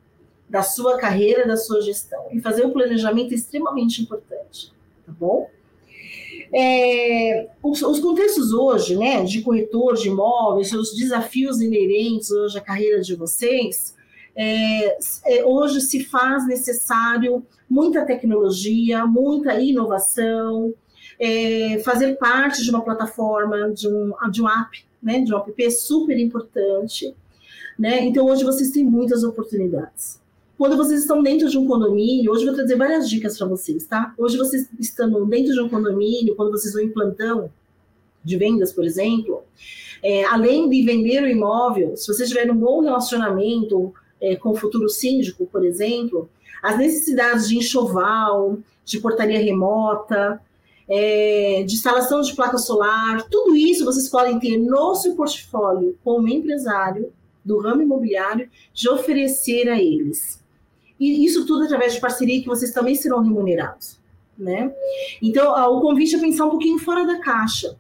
da 0.49 0.63
sua 0.63 0.99
carreira, 0.99 1.47
da 1.47 1.57
sua 1.57 1.81
gestão. 1.81 2.27
E 2.33 2.41
fazer 2.41 2.65
o 2.67 2.73
planejamento 2.73 3.33
é 3.33 3.37
extremamente 3.37 4.03
importante, 4.03 4.73
tá 5.07 5.13
bom? 5.13 5.49
É, 6.53 7.49
os, 7.63 7.81
os, 7.81 8.01
contextos 8.01 8.53
hoje, 8.53 8.97
né, 8.97 9.23
de 9.23 9.41
corretor 9.41 9.95
de 9.95 10.09
imóveis, 10.09 10.73
os 10.73 10.93
desafios 10.97 11.61
inerentes 11.61 12.33
hoje 12.33 12.59
à 12.59 12.61
carreira 12.61 13.01
de 13.01 13.15
vocês, 13.15 13.95
é, 14.35 14.97
é, 15.27 15.45
hoje 15.45 15.81
se 15.81 16.05
faz 16.05 16.47
necessário 16.47 17.45
muita 17.69 18.05
tecnologia, 18.05 19.07
muita 19.07 19.61
inovação, 19.61 20.75
é, 21.19 21.79
fazer 21.85 22.17
parte 22.17 22.63
de 22.63 22.71
uma 22.71 22.83
plataforma, 22.83 23.71
de 23.71 23.87
um, 23.89 24.13
de 24.31 24.43
um 24.43 24.49
app, 24.49 24.85
né, 25.03 25.21
de 25.21 25.33
um 25.33 25.39
app 25.39 25.63
é 25.63 25.71
super 25.71 26.19
importante. 26.19 27.15
Né? 27.79 28.05
Então, 28.05 28.27
hoje 28.27 28.45
vocês 28.45 28.71
têm 28.71 28.85
muitas 28.85 29.25
oportunidades. 29.25 30.21
Quando 30.59 30.77
vocês 30.77 31.01
estão 31.01 31.23
dentro 31.23 31.49
de 31.49 31.57
um 31.57 31.67
condomínio, 31.67 32.33
hoje 32.33 32.43
eu 32.43 32.49
vou 32.49 32.57
trazer 32.57 32.77
várias 32.77 33.09
dicas 33.09 33.39
para 33.39 33.47
vocês, 33.47 33.87
tá? 33.87 34.13
Hoje 34.19 34.37
vocês 34.37 34.69
estão 34.79 35.27
dentro 35.27 35.55
de 35.55 35.61
um 35.61 35.71
condomínio, 35.71 36.37
quando 36.37 36.51
vocês 36.51 36.75
vão 36.75 36.83
em 36.83 36.91
plantão 36.91 37.51
de 38.23 38.37
vendas, 38.37 38.71
por 38.71 38.85
exemplo, 38.85 39.43
é, 40.03 40.25
além 40.25 40.69
de 40.69 40.83
vender 40.83 41.23
o 41.23 41.29
imóvel, 41.29 41.97
se 41.97 42.07
vocês 42.07 42.29
tiverem 42.29 42.53
um 42.53 42.59
bom 42.59 42.83
relacionamento 42.83 43.95
é, 44.21 44.37
com 44.37 44.51
o 44.51 44.57
futuro 44.57 44.89
síndico, 44.89 45.47
por 45.47 45.65
exemplo, 45.65 46.29
as 46.63 46.77
necessidades 46.77 47.49
de 47.49 47.57
enxoval, 47.57 48.59
de 48.85 49.01
portaria 49.01 49.39
remota, 49.39 50.41
é, 50.89 51.63
de 51.67 51.75
instalação 51.75 52.21
de 52.21 52.35
placa 52.35 52.59
solar, 52.59 53.23
tudo 53.31 53.55
isso 53.55 53.85
vocês 53.85 54.09
podem 54.09 54.39
ter 54.39 54.59
no 54.59 54.95
seu 54.97 55.15
portfólio 55.15 55.97
como 56.03 56.29
empresário 56.29 57.13
do 57.45 57.59
ramo 57.59 57.83
imobiliário 57.83 58.51
de 58.75 58.89
oferecer 58.89 59.69
a 59.69 59.81
eles. 59.81 60.43
E 60.99 61.25
isso 61.25 61.47
tudo 61.47 61.65
através 61.65 61.95
de 61.95 62.01
parceria 62.01 62.41
que 62.41 62.49
vocês 62.49 62.73
também 62.73 62.95
serão 62.95 63.23
remunerados. 63.23 63.99
Né? 64.37 64.75
Então, 65.23 65.53
o 65.77 65.81
convite 65.81 66.17
é 66.17 66.19
pensar 66.19 66.47
um 66.47 66.51
pouquinho 66.51 66.79
fora 66.79 67.07
da 67.07 67.21
caixa 67.21 67.77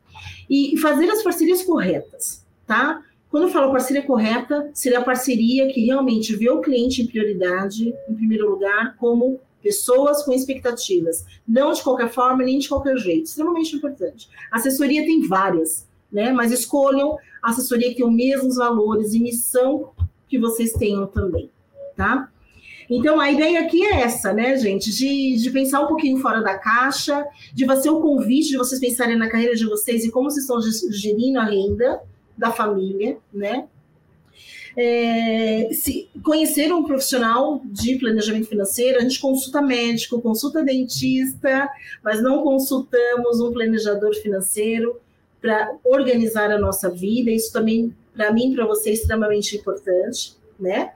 e 0.48 0.76
fazer 0.78 1.10
as 1.10 1.22
parcerias 1.22 1.62
corretas, 1.62 2.44
tá? 2.66 3.02
Quando 3.30 3.44
eu 3.44 3.48
falo 3.50 3.70
parceria 3.70 4.02
correta, 4.02 4.68
seria 4.74 4.98
a 4.98 5.04
parceria 5.04 5.68
que 5.68 5.84
realmente 5.84 6.34
vê 6.34 6.50
o 6.50 6.60
cliente 6.60 7.00
em 7.00 7.06
prioridade, 7.06 7.94
em 8.08 8.14
primeiro 8.14 8.50
lugar, 8.50 8.96
como 8.96 9.38
pessoas 9.62 10.24
com 10.24 10.32
expectativas, 10.32 11.24
não 11.46 11.72
de 11.72 11.82
qualquer 11.82 12.10
forma 12.10 12.42
nem 12.42 12.58
de 12.58 12.68
qualquer 12.68 12.96
jeito, 12.96 13.26
extremamente 13.26 13.76
importante. 13.76 14.28
A 14.50 14.56
assessoria 14.56 15.04
tem 15.04 15.26
várias, 15.28 15.86
né? 16.10 16.32
Mas 16.32 16.50
escolham 16.50 17.16
a 17.40 17.50
assessoria 17.50 17.90
que 17.90 17.96
tem 17.96 18.06
os 18.06 18.12
mesmos 18.12 18.56
valores 18.56 19.14
e 19.14 19.20
missão 19.20 19.90
que 20.28 20.38
vocês 20.38 20.72
tenham 20.72 21.06
também, 21.06 21.50
tá? 21.96 22.28
Então, 22.88 23.20
a 23.20 23.30
ideia 23.30 23.60
aqui 23.60 23.84
é 23.84 24.00
essa, 24.00 24.32
né, 24.32 24.56
gente? 24.56 24.90
De, 24.90 25.36
de 25.36 25.50
pensar 25.52 25.80
um 25.82 25.86
pouquinho 25.86 26.18
fora 26.18 26.42
da 26.42 26.58
caixa, 26.58 27.24
de 27.54 27.64
fazer 27.64 27.90
o 27.90 28.00
convite 28.00 28.48
de 28.48 28.56
vocês 28.56 28.80
pensarem 28.80 29.16
na 29.16 29.28
carreira 29.28 29.54
de 29.54 29.64
vocês 29.64 30.04
e 30.04 30.10
como 30.10 30.28
vocês 30.28 30.42
estão 30.42 30.60
gerindo 30.90 31.38
a 31.38 31.44
renda 31.44 32.00
da 32.40 32.50
família, 32.50 33.18
né? 33.32 33.68
É, 34.74 35.68
se 35.72 36.08
conhecer 36.24 36.72
um 36.72 36.84
profissional 36.84 37.60
de 37.66 37.98
planejamento 37.98 38.48
financeiro, 38.48 38.98
a 38.98 39.02
gente 39.02 39.20
consulta 39.20 39.60
médico, 39.60 40.22
consulta 40.22 40.64
dentista, 40.64 41.68
mas 42.02 42.22
não 42.22 42.42
consultamos 42.42 43.40
um 43.40 43.52
planejador 43.52 44.14
financeiro 44.14 44.98
para 45.40 45.76
organizar 45.84 46.50
a 46.50 46.58
nossa 46.58 46.88
vida. 46.88 47.30
Isso 47.30 47.52
também, 47.52 47.94
para 48.14 48.32
mim, 48.32 48.54
para 48.54 48.64
você, 48.64 48.90
é 48.90 48.92
extremamente 48.94 49.56
importante, 49.56 50.34
né? 50.58 50.92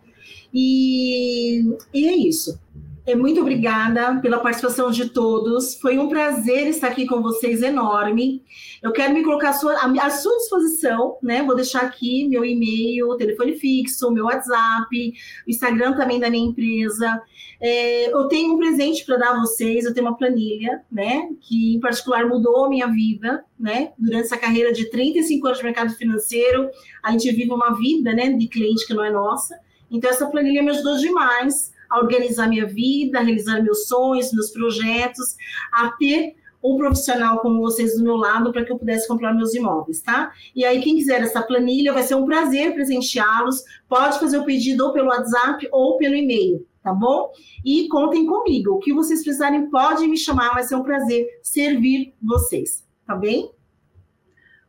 E, 0.52 1.76
e 1.92 2.09
é 2.09 2.16
isso. 2.16 2.59
É, 3.06 3.14
muito 3.14 3.38
obrigada 3.42 4.18
pela 4.22 4.38
participação 4.38 4.90
de 4.90 5.10
todos. 5.10 5.74
Foi 5.74 5.98
um 5.98 6.08
prazer 6.08 6.68
estar 6.68 6.88
aqui 6.88 7.06
com 7.06 7.20
vocês, 7.20 7.60
enorme. 7.60 8.42
Eu 8.82 8.92
quero 8.92 9.12
me 9.12 9.22
colocar 9.22 9.50
à 9.50 9.52
sua, 9.52 9.74
à 9.74 10.10
sua 10.10 10.34
disposição, 10.38 11.18
né? 11.22 11.42
Vou 11.42 11.54
deixar 11.54 11.82
aqui 11.82 12.26
meu 12.26 12.42
e-mail, 12.46 13.14
telefone 13.18 13.58
fixo, 13.58 14.10
meu 14.10 14.24
WhatsApp, 14.24 15.12
o 15.46 15.50
Instagram 15.50 15.92
também 15.92 16.18
da 16.18 16.30
minha 16.30 16.48
empresa. 16.48 17.20
É, 17.60 18.10
eu 18.10 18.26
tenho 18.26 18.54
um 18.54 18.58
presente 18.58 19.04
para 19.04 19.18
dar 19.18 19.32
a 19.32 19.40
vocês, 19.40 19.84
eu 19.84 19.92
tenho 19.92 20.06
uma 20.06 20.16
planilha, 20.16 20.82
né? 20.90 21.28
Que 21.42 21.76
em 21.76 21.80
particular 21.80 22.26
mudou 22.26 22.64
a 22.64 22.70
minha 22.70 22.86
vida, 22.86 23.44
né? 23.60 23.92
Durante 23.98 24.24
essa 24.24 24.38
carreira 24.38 24.72
de 24.72 24.88
35 24.88 25.46
anos 25.46 25.58
de 25.58 25.64
mercado 25.64 25.92
financeiro, 25.92 26.70
a 27.02 27.10
gente 27.10 27.30
vive 27.32 27.52
uma 27.52 27.76
vida, 27.76 28.14
né? 28.14 28.32
De 28.32 28.48
cliente 28.48 28.86
que 28.86 28.94
não 28.94 29.04
é 29.04 29.10
nossa. 29.10 29.58
Então, 29.90 30.08
essa 30.08 30.26
planilha 30.26 30.62
me 30.62 30.70
ajudou 30.70 30.96
demais 30.96 31.73
a 31.94 32.00
organizar 32.00 32.48
minha 32.48 32.66
vida, 32.66 33.18
a 33.18 33.22
realizar 33.22 33.62
meus 33.62 33.87
sonhos, 33.87 34.33
meus 34.33 34.50
projetos, 34.50 35.37
a 35.72 35.90
ter 35.92 36.35
um 36.62 36.76
profissional 36.76 37.40
como 37.40 37.61
vocês 37.61 37.94
do 37.96 38.02
meu 38.02 38.16
lado 38.16 38.50
para 38.50 38.64
que 38.64 38.72
eu 38.72 38.78
pudesse 38.78 39.07
comprar 39.07 39.35
meus 39.35 39.54
imóveis, 39.54 40.00
tá? 40.00 40.33
E 40.57 40.64
aí, 40.64 40.80
quem 40.80 40.96
quiser 40.96 41.20
essa 41.20 41.42
planilha, 41.42 41.92
vai 41.92 42.02
ser 42.02 42.14
um 42.14 42.24
prazer 42.24 42.72
presenteá-los. 42.72 43.62
Pode 43.87 44.18
fazer 44.18 44.38
o 44.38 44.44
pedido 44.44 44.87
ou 44.87 44.92
pelo 44.92 45.09
WhatsApp 45.09 45.68
ou 45.70 45.98
pelo 45.98 46.14
e-mail, 46.14 46.66
tá 46.83 46.92
bom? 46.92 47.30
E 47.62 47.87
contem 47.88 48.24
comigo. 48.26 48.72
O 48.72 48.78
que 48.78 48.94
vocês 48.94 49.22
precisarem, 49.22 49.68
podem 49.68 50.09
me 50.09 50.16
chamar, 50.16 50.54
vai 50.54 50.62
ser 50.62 50.74
um 50.74 50.83
prazer 50.83 51.26
servir 51.42 52.14
vocês, 52.22 52.83
tá 53.07 53.14
bem? 53.14 53.50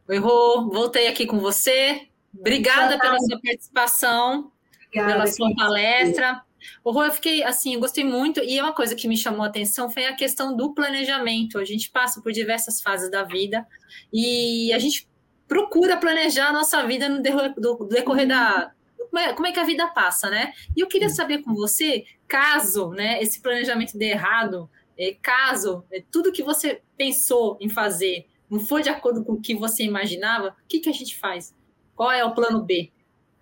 Oi, 0.10 0.18
Rô, 0.18 0.70
voltei 0.70 1.08
aqui 1.08 1.26
com 1.26 1.40
você. 1.40 2.02
Obrigada 2.38 3.00
pela 3.00 3.18
sua 3.20 3.40
participação. 3.42 4.52
Obrigada, 4.90 5.14
pela 5.14 5.28
sua 5.28 5.56
palestra. 5.56 6.44
O 6.84 6.91
Rô, 6.91 7.04
eu 7.04 7.12
fiquei 7.12 7.43
assim, 7.43 7.73
eu 7.73 7.80
gostei 7.80 8.04
muito, 8.04 8.41
e 8.43 8.60
uma 8.60 8.73
coisa 8.73 8.95
que 8.95 9.08
me 9.08 9.17
chamou 9.17 9.43
a 9.43 9.47
atenção 9.47 9.89
foi 9.89 10.06
a 10.06 10.15
questão 10.15 10.56
do 10.56 10.73
planejamento. 10.73 11.58
A 11.58 11.65
gente 11.65 11.89
passa 11.89 12.21
por 12.21 12.32
diversas 12.32 12.82
fases 12.82 13.10
da 13.10 13.23
vida 13.23 13.65
e 14.13 14.71
a 14.73 14.80
gente 14.80 15.08
procura 15.47 15.97
planejar 15.97 16.49
a 16.49 16.54
nossa 16.54 16.86
vida 16.86 17.08
no 17.10 17.21
decorrer 17.21 18.28
da. 18.28 18.71
Como 19.10 19.19
é, 19.19 19.34
como 19.34 19.47
é 19.47 19.51
que 19.51 19.60
a 19.60 19.63
vida 19.63 19.88
passa, 19.88 20.30
né? 20.30 20.51
E 20.75 20.82
eu 20.82 20.88
queria 20.88 21.10
saber 21.10 21.41
com 21.41 21.54
você, 21.54 22.04
caso 22.28 22.89
né, 22.89 23.21
esse 23.21 23.41
planejamento 23.41 23.97
dê 23.97 24.10
errado, 24.10 24.69
é, 24.97 25.15
caso 25.21 25.86
é, 25.91 26.04
tudo 26.12 26.32
que 26.32 26.43
você 26.43 26.82
pensou 26.97 27.58
em 27.62 27.69
fazer 27.69 28.25
não 28.49 28.60
foi 28.60 28.82
de 28.82 28.89
acordo 28.89 29.23
com 29.23 29.34
o 29.34 29.41
que 29.41 29.56
você 29.56 29.84
imaginava, 29.84 30.49
o 30.49 30.67
que, 30.67 30.80
que 30.80 30.89
a 30.89 30.93
gente 30.93 31.17
faz? 31.17 31.56
Qual 31.95 32.12
é 32.12 32.23
o 32.23 32.34
plano 32.34 32.62
B? 32.63 32.91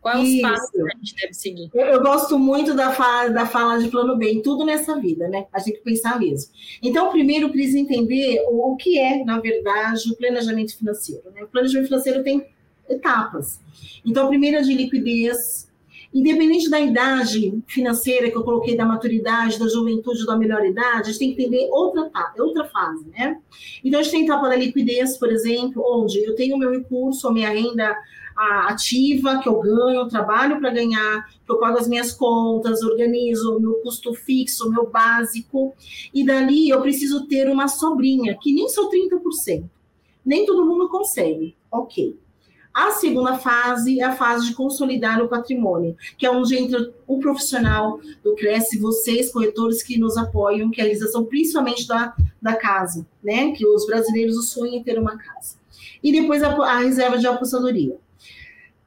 Qual 0.03 0.17
é 0.17 0.21
os 0.21 0.41
passos 0.41 0.69
que 0.69 0.81
a 0.81 0.97
gente 0.97 1.15
deve 1.15 1.33
seguir? 1.33 1.69
Eu, 1.73 1.85
eu, 1.85 2.03
gosto 2.03 2.37
muito 2.37 2.73
da 2.73 2.91
fala, 2.91 3.29
da 3.29 3.45
fala 3.45 3.77
de 3.79 3.87
plano 3.87 4.17
B 4.17 4.33
em 4.33 4.41
tudo 4.41 4.65
nessa 4.65 4.99
vida, 4.99 5.29
né? 5.29 5.45
A 5.53 5.59
gente 5.59 5.67
tem 5.67 5.75
que 5.75 5.83
pensar 5.83 6.19
mesmo. 6.19 6.51
Então, 6.81 7.09
primeiro, 7.09 7.49
precisa 7.49 7.79
entender 7.79 8.43
o, 8.49 8.73
o 8.73 8.75
que 8.75 8.99
é, 8.99 9.23
na 9.23 9.39
verdade, 9.39 10.11
o 10.11 10.17
planejamento 10.17 10.77
financeiro. 10.77 11.23
Né? 11.33 11.43
O 11.43 11.47
planejamento 11.47 11.87
financeiro 11.87 12.21
tem 12.21 12.45
etapas. 12.89 13.61
Então, 14.05 14.25
a 14.25 14.27
primeira 14.27 14.57
é 14.57 14.61
de 14.61 14.73
liquidez, 14.73 15.71
independente 16.13 16.69
da 16.69 16.81
idade 16.81 17.63
financeira 17.65 18.29
que 18.29 18.35
eu 18.35 18.43
coloquei, 18.43 18.75
da 18.75 18.85
maturidade, 18.85 19.57
da 19.57 19.69
juventude, 19.69 20.25
da 20.25 20.35
melhor 20.35 20.65
idade, 20.65 20.99
a 20.99 21.13
gente 21.13 21.19
tem 21.19 21.33
que 21.33 21.41
entender 21.41 21.69
outra, 21.71 22.11
outra 22.39 22.65
fase, 22.65 23.05
né? 23.07 23.37
Então, 23.81 24.01
a 24.01 24.03
gente 24.03 24.11
tem 24.11 24.21
a 24.23 24.25
etapa 24.25 24.49
da 24.49 24.55
liquidez, 24.57 25.17
por 25.17 25.31
exemplo, 25.31 25.81
onde 25.87 26.21
eu 26.25 26.35
tenho 26.35 26.57
o 26.57 26.59
meu 26.59 26.71
recurso, 26.71 27.25
a 27.25 27.31
minha 27.31 27.49
renda 27.49 27.95
ativa 28.35 29.39
que 29.39 29.47
eu 29.47 29.59
ganho, 29.59 30.07
trabalho 30.07 30.59
para 30.59 30.71
ganhar, 30.71 31.27
que 31.27 31.51
eu 31.51 31.59
pago 31.59 31.77
as 31.77 31.87
minhas 31.87 32.11
contas, 32.11 32.81
organizo 32.81 33.57
o 33.57 33.59
meu 33.59 33.73
custo 33.75 34.13
fixo, 34.13 34.67
o 34.67 34.71
meu 34.71 34.89
básico, 34.89 35.73
e 36.13 36.25
dali 36.25 36.69
eu 36.69 36.81
preciso 36.81 37.27
ter 37.27 37.49
uma 37.49 37.67
sobrinha, 37.67 38.37
que 38.41 38.53
nem 38.53 38.67
sou 38.69 38.89
30%. 38.89 39.63
Nem 40.25 40.45
todo 40.45 40.65
mundo 40.65 40.87
consegue, 40.89 41.55
ok. 41.71 42.17
A 42.73 42.89
segunda 42.89 43.37
fase 43.37 43.99
é 43.99 44.03
a 44.03 44.15
fase 44.15 44.47
de 44.47 44.55
consolidar 44.55 45.21
o 45.21 45.29
patrimônio, 45.29 45.95
que 46.17 46.25
é 46.25 46.31
onde 46.31 46.57
entra 46.57 46.91
o 47.05 47.19
profissional 47.19 47.99
do 48.23 48.33
Cresce, 48.33 48.79
vocês, 48.79 49.31
corretores 49.31 49.83
que 49.83 49.99
nos 49.99 50.17
apoiam, 50.17 50.71
que 50.71 50.81
é 50.81 50.83
a 50.83 50.87
realização 50.87 51.23
principalmente 51.23 51.87
da, 51.87 52.15
da 52.41 52.55
casa, 52.55 53.05
né? 53.23 53.51
Que 53.51 53.63
os 53.67 53.85
brasileiros 53.85 54.49
sonham 54.49 54.73
em 54.73 54.83
ter 54.83 54.97
uma 54.97 55.15
casa. 55.15 55.55
E 56.01 56.11
depois 56.11 56.41
a, 56.41 56.49
a 56.49 56.79
reserva 56.79 57.19
de 57.19 57.27
aposentadoria. 57.27 57.95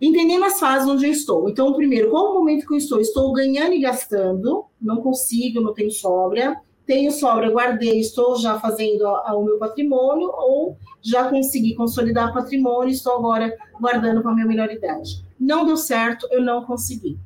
Entendendo 0.00 0.44
as 0.44 0.60
fases 0.60 0.88
onde 0.88 1.06
eu 1.06 1.10
estou. 1.10 1.48
Então, 1.48 1.72
primeiro, 1.72 2.10
qual 2.10 2.32
o 2.32 2.34
momento 2.34 2.66
que 2.66 2.74
eu 2.74 2.78
estou? 2.78 3.00
Estou 3.00 3.32
ganhando 3.32 3.72
e 3.72 3.80
gastando, 3.80 4.66
não 4.80 5.00
consigo, 5.00 5.60
não 5.60 5.72
tenho 5.72 5.90
sobra 5.90 6.60
tenho 6.86 7.10
sobra, 7.10 7.50
guardei, 7.50 7.98
estou 7.98 8.38
já 8.38 8.60
fazendo 8.60 9.04
o 9.04 9.42
meu 9.42 9.58
patrimônio, 9.58 10.30
ou 10.32 10.78
já 11.02 11.28
consegui 11.28 11.74
consolidar 11.74 12.32
patrimônio, 12.32 12.92
estou 12.92 13.16
agora 13.16 13.54
guardando 13.80 14.22
para 14.22 14.30
a 14.30 14.34
minha 14.34 14.46
melhor 14.46 14.70
idade. 14.70 15.24
Não 15.38 15.66
deu 15.66 15.76
certo, 15.76 16.28
eu 16.30 16.40
não 16.40 16.64
consegui. 16.64 17.18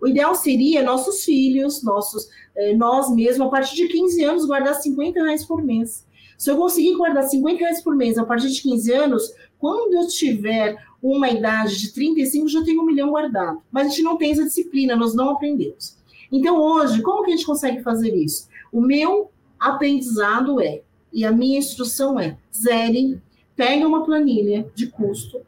O 0.00 0.06
ideal 0.06 0.34
seria 0.34 0.82
nossos 0.82 1.24
filhos, 1.24 1.82
nossos, 1.82 2.28
eh, 2.54 2.74
nós 2.76 3.10
mesmos, 3.10 3.46
a 3.46 3.50
partir 3.50 3.74
de 3.76 3.88
15 3.88 4.24
anos, 4.24 4.44
guardar 4.44 4.74
50 4.74 5.22
reais 5.22 5.46
por 5.46 5.62
mês. 5.64 6.06
Se 6.36 6.50
eu 6.50 6.56
conseguir 6.58 6.94
guardar 6.96 7.22
50 7.22 7.58
reais 7.58 7.82
por 7.82 7.96
mês 7.96 8.18
a 8.18 8.24
partir 8.26 8.50
de 8.50 8.60
15 8.60 8.92
anos, 8.92 9.32
quando 9.58 9.94
eu 9.94 10.06
tiver 10.08 10.76
uma 11.02 11.28
idade 11.30 11.78
de 11.78 11.92
35, 11.92 12.48
já 12.48 12.62
tenho 12.64 12.82
um 12.82 12.86
milhão 12.86 13.10
guardado. 13.10 13.62
Mas 13.70 13.86
a 13.86 13.90
gente 13.90 14.02
não 14.02 14.16
tem 14.16 14.32
essa 14.32 14.44
disciplina, 14.44 14.96
nós 14.96 15.14
não 15.14 15.30
aprendemos. 15.30 15.96
Então, 16.30 16.60
hoje, 16.60 17.02
como 17.02 17.22
que 17.24 17.32
a 17.32 17.36
gente 17.36 17.46
consegue 17.46 17.82
fazer 17.82 18.14
isso? 18.14 18.48
O 18.72 18.80
meu 18.80 19.30
aprendizado 19.58 20.60
é, 20.60 20.82
e 21.12 21.24
a 21.24 21.32
minha 21.32 21.58
instrução 21.58 22.18
é, 22.18 22.36
zere, 22.54 23.20
pega 23.54 23.86
uma 23.86 24.04
planilha 24.04 24.70
de 24.74 24.88
custo, 24.88 25.40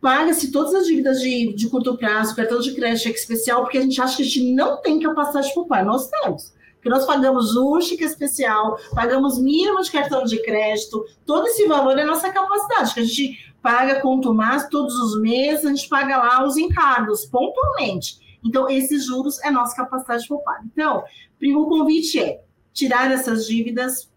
paga-se 0.00 0.50
todas 0.50 0.74
as 0.74 0.86
dívidas 0.86 1.20
de, 1.20 1.52
de 1.52 1.68
curto 1.68 1.96
prazo, 1.96 2.34
cartão 2.34 2.60
de 2.60 2.74
crédito, 2.74 3.02
cheque 3.02 3.18
especial, 3.18 3.62
porque 3.62 3.78
a 3.78 3.82
gente 3.82 4.00
acha 4.00 4.16
que 4.16 4.22
a 4.22 4.24
gente 4.24 4.52
não 4.52 4.80
tem 4.80 5.00
capacidade 5.00 5.48
de 5.48 5.54
poupar. 5.54 5.84
Nós 5.84 6.08
temos. 6.08 6.52
Porque 6.86 6.98
nós 6.98 7.04
pagamos 7.04 7.52
cheque 7.84 8.04
especial, 8.04 8.78
pagamos 8.94 9.40
mínimo 9.40 9.82
de 9.82 9.90
cartão 9.90 10.22
de 10.22 10.40
crédito, 10.40 11.04
todo 11.24 11.48
esse 11.48 11.66
valor 11.66 11.98
é 11.98 12.04
nossa 12.04 12.30
capacidade, 12.30 12.94
que 12.94 13.00
a 13.00 13.02
gente 13.02 13.54
paga 13.60 14.00
com 14.00 14.16
o 14.16 14.20
Tomás 14.20 14.68
todos 14.68 14.94
os 14.94 15.20
meses, 15.20 15.64
a 15.64 15.70
gente 15.70 15.88
paga 15.88 16.16
lá 16.16 16.46
os 16.46 16.56
encargos, 16.56 17.26
pontualmente. 17.26 18.38
Então, 18.44 18.70
esses 18.70 19.04
juros 19.04 19.42
é 19.42 19.50
nossa 19.50 19.74
capacidade 19.74 20.22
de 20.22 20.28
poupar. 20.28 20.64
Então, 20.64 21.02
o 21.42 21.66
convite 21.66 22.20
é 22.20 22.40
tirar 22.72 23.10
essas 23.10 23.48
dívidas, 23.48 24.08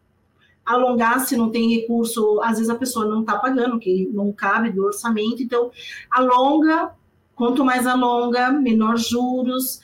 alongar 0.64 1.22
se 1.22 1.36
não 1.36 1.50
tem 1.50 1.74
recurso, 1.74 2.40
às 2.44 2.58
vezes 2.58 2.70
a 2.70 2.76
pessoa 2.76 3.08
não 3.08 3.22
está 3.22 3.36
pagando, 3.40 3.80
que 3.80 4.08
não 4.14 4.32
cabe 4.32 4.70
do 4.70 4.86
orçamento, 4.86 5.42
então 5.42 5.72
alonga, 6.12 6.92
quanto 7.34 7.66
mais 7.66 7.88
alonga, 7.88 8.52
menor 8.52 8.96
juros, 8.96 9.82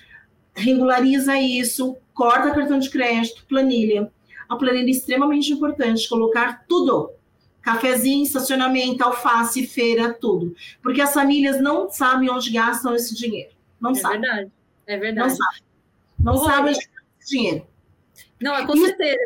regulariza 0.56 1.38
isso, 1.40 1.98
corta 2.14 2.52
cartão 2.52 2.80
de 2.80 2.90
crédito, 2.90 3.46
planilha. 3.48 4.12
A 4.48 4.56
planilha 4.56 4.88
é 4.88 4.92
extremamente 4.92 5.52
importante, 5.52 6.08
colocar 6.08 6.66
tudo. 6.68 7.12
Cafezinho, 7.62 8.24
estacionamento, 8.24 9.04
alface, 9.04 9.66
feira, 9.66 10.14
tudo. 10.14 10.56
Porque 10.82 11.02
as 11.02 11.14
famílias 11.14 11.60
não 11.60 11.90
sabem 11.90 12.30
onde 12.30 12.52
gastam 12.52 12.96
esse 12.96 13.16
dinheiro. 13.16 13.52
Não 13.82 13.92
é 13.92 13.96
sabem. 13.96 14.22
Verdade. 14.22 14.52
É 14.86 14.98
verdade. 14.98 15.30
Não 15.30 15.36
sabem. 15.36 15.62
Não 16.20 16.38
sabem 16.38 16.74
onde 16.74 16.90
dinheiro. 17.28 17.68
Não, 18.42 18.56
é 18.56 18.66
com 18.66 18.78
certeza. 18.78 19.18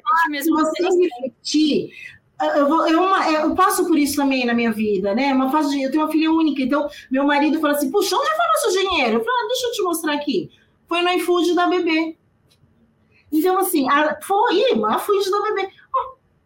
Se 0.42 0.50
você 0.50 0.84
refletir, 0.84 1.92
eu, 2.56 2.68
vou, 2.70 2.88
eu, 2.88 3.04
eu, 3.04 3.56
passo 3.56 3.86
por 3.86 3.98
isso 3.98 4.15
também 4.15 4.46
na 4.46 4.54
minha 4.54 4.72
vida, 4.72 5.13
né? 5.13 5.34
Uma 5.34 5.52
fase 5.52 5.72
de, 5.72 5.84
eu 5.84 5.92
tenho 5.92 6.04
uma 6.04 6.12
filha 6.12 6.32
única, 6.32 6.62
então 6.62 6.88
meu 7.12 7.26
marido 7.26 7.60
fala 7.60 7.74
assim: 7.74 7.92
puxa, 7.92 8.15
onde 8.15 8.30
foi 8.30 8.46
nosso 8.48 8.80
dinheiro? 8.80 9.15
Eu 9.15 9.26
falo, 9.26 9.38
ah, 9.38 9.48
deixa 9.48 9.68
eu 9.68 9.72
te 9.74 9.82
mostrar 9.82 10.13
aqui. 10.13 10.50
Foi 10.89 11.02
no 11.02 11.10
iFood 11.12 11.56
da 11.56 11.67
bebê. 11.67 12.17
Então, 13.32 13.60
assim, 13.60 13.88
a, 13.89 14.19
foi 14.21 14.73
a 14.73 14.95
iFood 14.97 15.32
da 15.32 15.41
bebê. 15.43 15.69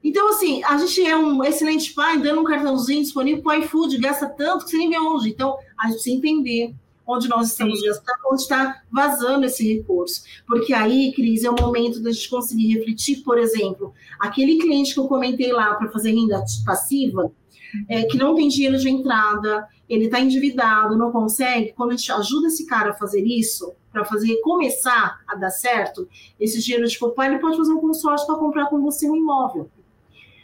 Então, 0.03 0.29
assim, 0.29 0.61
a 0.65 0.77
gente 0.77 1.01
é 1.05 1.15
um 1.15 1.41
excelente 1.43 1.93
pai, 1.93 2.19
dando 2.19 2.41
um 2.41 2.43
cartãozinho 2.43 3.01
disponível 3.01 3.41
para 3.41 3.57
o 3.57 3.63
iFood, 3.63 3.97
gasta 3.99 4.27
tanto 4.27 4.65
que 4.65 4.71
você 4.71 4.77
nem 4.77 4.89
vê 4.89 4.99
onde. 4.99 5.29
Então, 5.29 5.57
a 5.79 5.85
gente 5.85 5.95
precisa 5.95 6.17
entender 6.17 6.75
onde 7.07 7.27
nós 7.29 7.51
estamos 7.51 7.81
gastando, 7.81 8.17
onde 8.31 8.41
está 8.41 8.81
vazando 8.91 9.45
esse 9.45 9.73
recurso. 9.73 10.23
Porque 10.45 10.73
aí, 10.73 11.13
Cris, 11.13 11.43
é 11.43 11.49
o 11.49 11.55
momento 11.55 12.01
da 12.01 12.11
gente 12.11 12.29
conseguir 12.29 12.77
refletir, 12.77 13.23
por 13.23 13.37
exemplo, 13.37 13.93
aquele 14.19 14.57
cliente 14.57 14.93
que 14.93 14.99
eu 14.99 15.07
comentei 15.07 15.51
lá 15.53 15.73
para 15.75 15.89
fazer 15.89 16.11
renda 16.11 16.43
passiva, 16.65 17.31
é, 17.89 18.03
que 18.03 18.17
não 18.17 18.35
tem 18.35 18.47
dinheiro 18.49 18.77
de 18.77 18.89
entrada, 18.89 19.67
ele 19.89 20.05
está 20.05 20.19
endividado, 20.19 20.97
não 20.97 21.11
consegue, 21.11 21.73
quando 21.73 21.91
a 21.91 21.95
gente 21.95 22.11
ajuda 22.11 22.47
esse 22.47 22.65
cara 22.65 22.91
a 22.91 22.95
fazer 22.95 23.23
isso, 23.23 23.73
para 23.93 24.03
fazer 24.03 24.41
começar 24.41 25.21
a 25.27 25.35
dar 25.35 25.51
certo, 25.51 26.09
esse 26.39 26.59
dinheiro 26.61 26.85
de 26.85 26.99
poupar, 26.99 27.27
ele 27.27 27.39
pode 27.39 27.55
fazer 27.55 27.71
um 27.71 27.79
consórcio 27.79 28.27
para 28.27 28.35
comprar 28.35 28.65
com 28.65 28.81
você 28.81 29.09
um 29.09 29.15
imóvel 29.15 29.69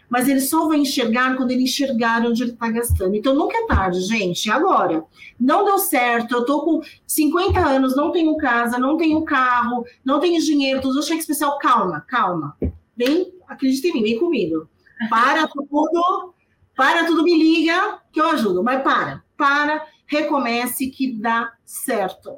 mas 0.10 0.28
ele 0.28 0.42
só 0.42 0.68
vai 0.68 0.80
enxergar 0.80 1.38
quando 1.38 1.52
ele 1.52 1.64
enxergar 1.64 2.26
onde 2.26 2.42
ele 2.42 2.52
está 2.52 2.68
gastando. 2.70 3.16
Então 3.16 3.36
nunca 3.36 3.58
é 3.58 3.68
tarde, 3.68 4.02
gente. 4.02 4.50
Agora, 4.50 5.06
não 5.40 5.64
deu 5.64 5.78
certo, 5.78 6.34
eu 6.34 6.46
tô 6.46 6.62
com 6.64 6.82
50 7.06 7.60
anos, 7.60 7.96
não 7.96 8.12
tenho 8.12 8.36
casa, 8.38 8.80
não 8.80 8.98
tenho 8.98 9.24
carro, 9.24 9.86
não 10.04 10.20
tenho 10.20 10.42
dinheiro, 10.42 10.82
tô 10.82 10.90
usando 10.90 11.06
cheque 11.06 11.20
especial. 11.20 11.60
Calma, 11.60 12.02
calma. 12.02 12.58
Vem, 12.98 13.32
acredita 13.48 13.88
em 13.88 13.94
mim, 13.94 14.02
vem 14.02 14.20
comigo. 14.20 14.68
Para 15.10 15.48
tudo, 15.48 16.34
para 16.76 17.06
tudo, 17.06 17.24
me 17.24 17.38
liga 17.38 18.00
que 18.12 18.20
eu 18.20 18.28
ajudo. 18.30 18.64
Mas 18.64 18.82
para, 18.82 19.24
para, 19.38 19.86
recomece 20.08 20.88
que 20.88 21.14
dá 21.14 21.54
certo. 21.64 22.38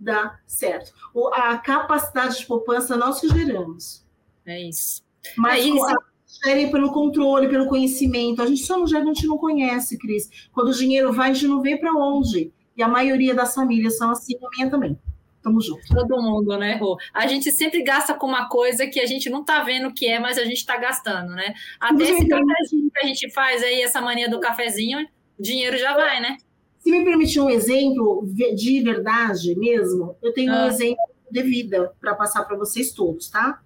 Dá 0.00 0.40
certo. 0.46 0.92
A 1.34 1.58
capacidade 1.58 2.38
de 2.38 2.46
poupança 2.46 2.96
nós 2.96 3.20
que 3.20 3.28
geramos. 3.28 4.02
É 4.46 4.60
isso. 4.60 5.02
Mas 5.36 5.62
é 5.62 5.68
isso 5.68 6.10
gere 6.44 6.70
pelo 6.70 6.92
controle, 6.92 7.48
pelo 7.48 7.66
conhecimento. 7.66 8.42
A 8.42 8.46
gente 8.46 8.64
só 8.64 8.78
não 8.78 8.86
gera, 8.86 9.02
a 9.02 9.06
gente 9.06 9.26
não 9.26 9.36
conhece, 9.36 9.98
Cris. 9.98 10.48
Quando 10.52 10.68
o 10.68 10.74
dinheiro 10.74 11.12
vai, 11.12 11.30
a 11.30 11.34
gente 11.34 11.46
não 11.46 11.60
vê 11.60 11.76
para 11.76 11.92
onde. 11.92 12.52
E 12.76 12.82
a 12.82 12.88
maioria 12.88 13.34
das 13.34 13.54
famílias 13.54 13.98
são 13.98 14.10
assim, 14.10 14.36
a 14.36 14.48
minha 14.56 14.70
também. 14.70 14.98
Tamo 15.42 15.60
junto. 15.60 15.82
Todo 15.88 16.22
mundo, 16.22 16.56
né, 16.58 16.76
Rô? 16.76 16.98
A 17.14 17.26
gente 17.26 17.50
sempre 17.50 17.82
gasta 17.82 18.14
com 18.14 18.26
uma 18.26 18.48
coisa 18.48 18.86
que 18.86 19.00
a 19.00 19.06
gente 19.06 19.30
não 19.30 19.42
tá 19.42 19.62
vendo 19.62 19.88
o 19.88 19.94
que 19.94 20.06
é, 20.06 20.18
mas 20.18 20.38
a 20.38 20.44
gente 20.44 20.64
tá 20.64 20.76
gastando, 20.76 21.30
né? 21.34 21.54
Até 21.80 22.04
esse 22.04 22.28
cafezinho 22.28 22.90
que 22.90 22.98
a 22.98 23.06
gente 23.06 23.30
faz 23.32 23.62
aí, 23.62 23.80
essa 23.80 24.00
mania 24.00 24.28
do 24.28 24.38
cafezinho, 24.38 25.06
dinheiro 25.38 25.78
já 25.78 25.94
vai, 25.94 26.20
né? 26.20 26.36
Se 26.80 26.90
me 26.90 27.04
permitir 27.04 27.40
um 27.40 27.50
exemplo 27.50 28.26
de 28.54 28.82
verdade 28.82 29.54
mesmo, 29.56 30.16
eu 30.22 30.32
tenho 30.32 30.52
ah. 30.52 30.64
um 30.64 30.66
exemplo 30.66 31.04
de 31.30 31.42
vida 31.42 31.92
para 32.00 32.14
passar 32.14 32.44
para 32.44 32.56
vocês 32.56 32.92
todos, 32.92 33.28
tá? 33.28 33.60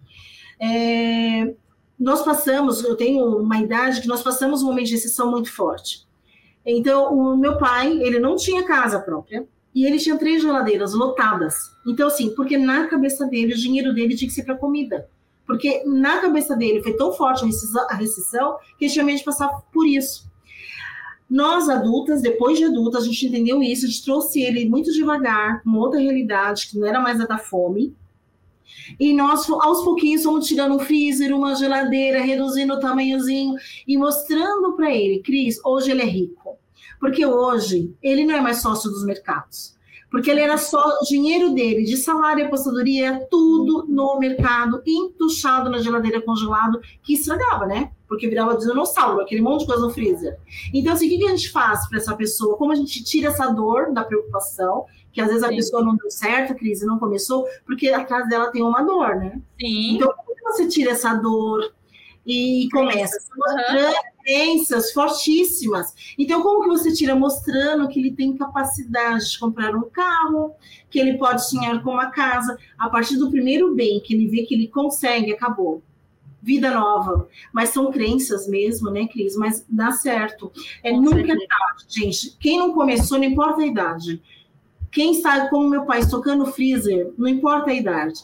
É, 0.60 1.54
nós 1.98 2.22
passamos, 2.22 2.84
eu 2.84 2.96
tenho 2.96 3.24
uma 3.38 3.58
idade 3.58 4.00
que 4.00 4.08
nós 4.08 4.22
passamos 4.22 4.62
um 4.62 4.66
momento 4.66 4.86
de 4.86 4.92
recessão 4.92 5.30
muito 5.30 5.50
forte. 5.50 6.06
Então, 6.66 7.14
o 7.14 7.36
meu 7.36 7.58
pai, 7.58 7.92
ele 8.02 8.18
não 8.18 8.36
tinha 8.36 8.64
casa 8.64 8.98
própria 8.98 9.46
e 9.74 9.84
ele 9.84 9.98
tinha 9.98 10.16
três 10.16 10.42
geladeiras 10.42 10.94
lotadas. 10.94 11.54
Então, 11.86 12.06
assim, 12.06 12.34
porque 12.34 12.56
na 12.56 12.88
cabeça 12.88 13.26
dele, 13.26 13.54
o 13.54 13.56
dinheiro 13.56 13.94
dele 13.94 14.16
tinha 14.16 14.28
que 14.28 14.34
ser 14.34 14.44
para 14.44 14.56
comida. 14.56 15.08
Porque 15.46 15.84
na 15.84 16.20
cabeça 16.20 16.56
dele 16.56 16.82
foi 16.82 16.94
tão 16.94 17.12
forte 17.12 17.44
a 17.44 17.94
recessão 17.94 18.56
que 18.78 18.86
ele 18.86 18.92
tinha 18.92 19.04
medo 19.04 19.18
de 19.18 19.24
passar 19.24 19.48
por 19.72 19.86
isso. 19.86 20.30
Nós, 21.34 21.68
adultas, 21.68 22.22
depois 22.22 22.56
de 22.56 22.64
adultas, 22.64 23.02
a 23.02 23.06
gente 23.08 23.26
entendeu 23.26 23.60
isso, 23.60 23.84
a 23.84 23.88
gente 23.88 24.04
trouxe 24.04 24.40
ele 24.40 24.68
muito 24.68 24.92
devagar, 24.92 25.60
uma 25.66 25.80
outra 25.80 25.98
realidade, 25.98 26.68
que 26.68 26.78
não 26.78 26.86
era 26.86 27.00
mais 27.00 27.20
a 27.20 27.26
da 27.26 27.38
fome, 27.38 27.92
e 29.00 29.12
nós, 29.12 29.50
aos 29.50 29.82
pouquinhos, 29.82 30.22
fomos 30.22 30.46
tirando 30.46 30.76
um 30.76 30.78
freezer, 30.78 31.36
uma 31.36 31.56
geladeira, 31.56 32.22
reduzindo 32.22 32.74
o 32.74 32.78
tamanhozinho 32.78 33.56
e 33.84 33.98
mostrando 33.98 34.76
para 34.76 34.94
ele, 34.94 35.24
Cris, 35.24 35.58
hoje 35.64 35.90
ele 35.90 36.02
é 36.02 36.06
rico. 36.06 36.56
Porque 37.00 37.26
hoje 37.26 37.92
ele 38.00 38.24
não 38.24 38.36
é 38.36 38.40
mais 38.40 38.62
sócio 38.62 38.88
dos 38.88 39.04
mercados. 39.04 39.73
Porque 40.14 40.30
ele 40.30 40.38
era 40.38 40.56
só 40.56 40.80
o 41.00 41.04
dinheiro 41.04 41.50
dele, 41.50 41.82
de 41.82 41.96
salário 41.96 42.40
e 42.40 42.46
apostadoria, 42.46 43.26
tudo 43.28 43.84
no 43.88 44.16
mercado, 44.16 44.80
entuchado 44.86 45.68
na 45.68 45.78
geladeira 45.78 46.22
congelado, 46.22 46.80
que 47.02 47.14
estragava, 47.14 47.66
né? 47.66 47.90
Porque 48.06 48.28
virava 48.28 48.56
dinossauro, 48.56 49.22
aquele 49.22 49.42
monte 49.42 49.62
de 49.62 49.66
coisa 49.66 49.82
no 49.82 49.90
freezer. 49.90 50.38
Então, 50.72 50.92
assim, 50.92 51.06
o 51.06 51.18
que 51.18 51.26
a 51.26 51.30
gente 51.30 51.50
faz 51.50 51.88
para 51.88 51.98
essa 51.98 52.14
pessoa? 52.14 52.56
Como 52.56 52.70
a 52.70 52.76
gente 52.76 53.02
tira 53.02 53.30
essa 53.30 53.48
dor 53.48 53.92
da 53.92 54.04
preocupação 54.04 54.84
que 55.12 55.20
às 55.20 55.26
vezes 55.26 55.42
a 55.42 55.48
Sim. 55.48 55.56
pessoa 55.56 55.84
não 55.84 55.96
deu 55.96 56.08
certo, 56.08 56.52
a 56.52 56.56
crise 56.56 56.86
não 56.86 56.96
começou, 56.96 57.44
porque 57.66 57.88
atrás 57.88 58.28
dela 58.28 58.52
tem 58.52 58.62
uma 58.62 58.82
dor, 58.82 59.16
né? 59.16 59.40
Sim. 59.60 59.96
Então, 59.96 60.14
como 60.16 60.36
você 60.44 60.68
tira 60.68 60.92
essa 60.92 61.12
dor 61.14 61.74
e 62.26 62.68
começa 62.72 63.16
mostrando 63.36 63.86
uhum. 63.86 63.94
crenças 64.22 64.92
fortíssimas. 64.92 65.94
Então, 66.18 66.42
como 66.42 66.62
que 66.62 66.68
você 66.68 66.92
tira? 66.92 67.14
Mostrando 67.14 67.88
que 67.88 68.00
ele 68.00 68.12
tem 68.12 68.36
capacidade 68.36 69.30
de 69.30 69.38
comprar 69.38 69.74
um 69.74 69.88
carro, 69.90 70.54
que 70.88 70.98
ele 70.98 71.18
pode 71.18 71.48
sonhar 71.48 71.82
com 71.82 71.90
uma 71.90 72.10
casa. 72.10 72.56
A 72.78 72.88
partir 72.88 73.16
do 73.16 73.30
primeiro 73.30 73.74
bem 73.74 74.00
que 74.00 74.14
ele 74.14 74.28
vê 74.28 74.42
que 74.42 74.54
ele 74.54 74.68
consegue, 74.68 75.32
acabou. 75.32 75.82
vida 76.42 76.70
nova. 76.70 77.28
Mas 77.52 77.70
são 77.70 77.90
crenças 77.90 78.46
mesmo, 78.46 78.90
né, 78.90 79.06
Cris? 79.08 79.34
Mas 79.36 79.64
dá 79.68 79.92
certo. 79.92 80.52
É 80.82 80.90
Com 80.90 81.00
nunca 81.00 81.16
certeza. 81.16 81.46
tarde, 81.48 81.84
gente. 81.88 82.36
Quem 82.38 82.58
não 82.58 82.72
começou, 82.74 83.18
não 83.18 83.24
importa 83.24 83.62
a 83.62 83.66
idade. 83.66 84.22
Quem 84.92 85.14
sabe, 85.14 85.50
como 85.50 85.68
meu 85.68 85.84
pai, 85.84 86.06
tocando 86.08 86.46
freezer, 86.46 87.12
não 87.18 87.26
importa 87.26 87.70
a 87.70 87.74
idade. 87.74 88.20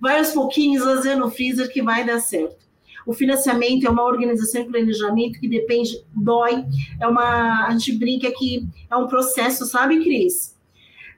Vai 0.00 0.18
aos 0.18 0.32
pouquinhos 0.32 0.82
fazendo 0.82 1.26
o 1.26 1.30
freezer 1.30 1.70
que 1.70 1.82
vai 1.82 2.04
dar 2.04 2.18
certo. 2.18 2.69
O 3.06 3.12
financiamento 3.12 3.86
é 3.86 3.90
uma 3.90 4.04
organização 4.04 4.62
e 4.62 4.68
planejamento 4.68 5.40
que 5.40 5.48
depende, 5.48 6.04
dói. 6.14 6.64
É 7.00 7.06
uma, 7.06 7.66
a 7.66 7.70
gente 7.72 7.96
brinca 7.98 8.30
que 8.32 8.66
é 8.90 8.96
um 8.96 9.06
processo, 9.06 9.64
sabe, 9.66 10.02
Cris? 10.02 10.58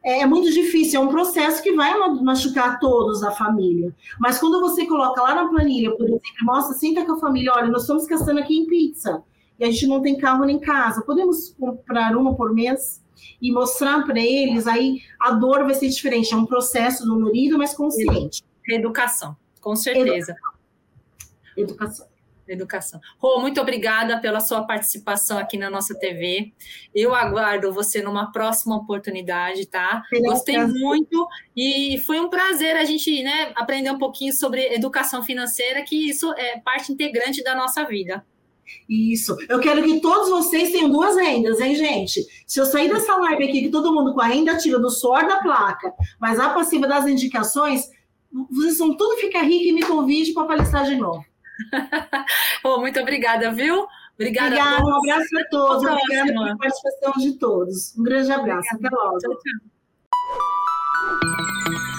É, 0.05 0.21
é 0.21 0.27
muito 0.27 0.51
difícil, 0.51 1.01
é 1.01 1.05
um 1.05 1.09
processo 1.09 1.63
que 1.63 1.73
vai 1.73 1.97
machucar 2.23 2.81
todos 2.81 3.23
a 3.23 3.31
família. 3.31 3.95
Mas 4.19 4.39
quando 4.39 4.61
você 4.61 4.85
coloca 4.87 5.23
lá 5.23 5.35
na 5.35 5.49
planilha, 5.49 5.93
por 5.93 6.07
exemplo, 6.07 6.23
mostra, 6.43 6.77
senta 6.77 7.05
com 7.05 7.13
a 7.13 7.21
família, 7.21 7.53
olha, 7.55 7.69
nós 7.69 7.83
estamos 7.83 8.07
gastando 8.07 8.41
aqui 8.41 8.57
em 8.57 8.67
pizza 8.67 9.23
e 9.59 9.65
a 9.65 9.71
gente 9.71 9.87
não 9.87 10.03
tem 10.03 10.19
carro 10.19 10.45
nem 10.45 10.59
casa, 10.59 11.03
podemos 11.03 11.55
comprar 11.59 12.17
uma 12.17 12.35
por 12.35 12.53
mês? 12.53 13.01
E 13.41 13.53
mostrar 13.53 14.05
para 14.05 14.19
eles, 14.19 14.67
aí 14.67 15.01
a 15.21 15.31
dor 15.33 15.65
vai 15.65 15.75
ser 15.75 15.89
diferente, 15.89 16.35
é 16.35 16.37
um 16.37 16.47
processo 16.47 17.05
dolorido, 17.05 17.57
mas 17.57 17.73
consciente. 17.73 18.43
Educação, 18.69 19.37
com 19.61 19.77
certeza. 19.77 20.33
Educação. 20.33 20.52
Educação 21.57 22.13
educação. 22.53 23.01
Rô, 23.19 23.41
muito 23.41 23.61
obrigada 23.61 24.21
pela 24.21 24.41
sua 24.41 24.65
participação 24.65 25.39
aqui 25.39 25.57
na 25.57 25.71
nossa 25.71 25.99
TV. 25.99 26.53
Eu 26.95 27.15
aguardo 27.15 27.73
você 27.73 28.03
numa 28.03 28.33
próxima 28.33 28.77
oportunidade, 28.77 29.67
tá? 29.67 30.03
Gostei 30.25 30.59
muito 30.59 31.27
e 31.57 31.99
foi 32.07 32.21
um 32.21 32.29
prazer 32.29 32.77
a 32.77 32.85
gente 32.85 33.23
né, 33.23 33.53
aprender 33.55 33.91
um 33.91 33.99
pouquinho 33.99 34.33
sobre 34.33 34.75
educação 34.75 35.23
financeira, 35.23 35.83
que 35.83 36.09
isso 36.09 36.33
é 36.35 36.59
parte 36.59 36.93
integrante 36.93 37.43
da 37.43 37.55
nossa 37.55 37.85
vida. 37.85 38.25
Isso. 38.89 39.37
Eu 39.49 39.61
quero 39.61 39.83
que 39.83 40.01
todos 40.01 40.31
vocês 40.31 40.71
tenham 40.71 40.89
duas 40.89 41.17
rendas, 41.17 41.61
hein, 41.61 41.75
gente? 41.75 42.25
Se 42.47 42.59
eu 42.59 42.65
sair 42.65 42.89
dessa 42.89 43.15
live 43.17 43.45
aqui, 43.45 43.63
que 43.63 43.71
todo 43.71 43.93
mundo 43.93 44.15
com 44.15 44.21
a 44.21 44.27
renda 44.27 44.57
tira 44.57 44.79
do 44.79 44.89
suor 44.89 45.27
da 45.27 45.39
placa, 45.39 45.93
mas 46.19 46.39
a 46.39 46.51
passiva 46.51 46.87
das 46.87 47.07
indicações, 47.07 47.91
vocês 48.51 48.79
vão 48.79 48.97
tudo 48.97 49.17
ficar 49.17 49.43
rico 49.43 49.65
e 49.65 49.73
me 49.73 49.83
convide 49.83 50.33
para 50.33 50.47
palestrar 50.47 50.85
de 50.87 50.97
novo. 50.97 51.23
Oh, 52.65 52.79
muito 52.79 53.01
obrigada, 53.01 53.53
viu? 53.53 53.87
Obrigada. 54.15 54.57
Obrigada, 54.57 54.85
um 54.85 54.97
abraço 54.97 55.39
a 55.39 55.45
todos. 55.51 55.85
Obrigada 55.85 56.33
pela 56.33 56.57
participação 56.57 57.13
de 57.19 57.33
todos. 57.39 57.97
Um 57.97 58.03
grande 58.03 58.31
abraço. 58.33 58.69
Até 58.75 58.89
logo. 58.91 59.19
Tchau, 59.19 59.33
tchau. 61.71 61.92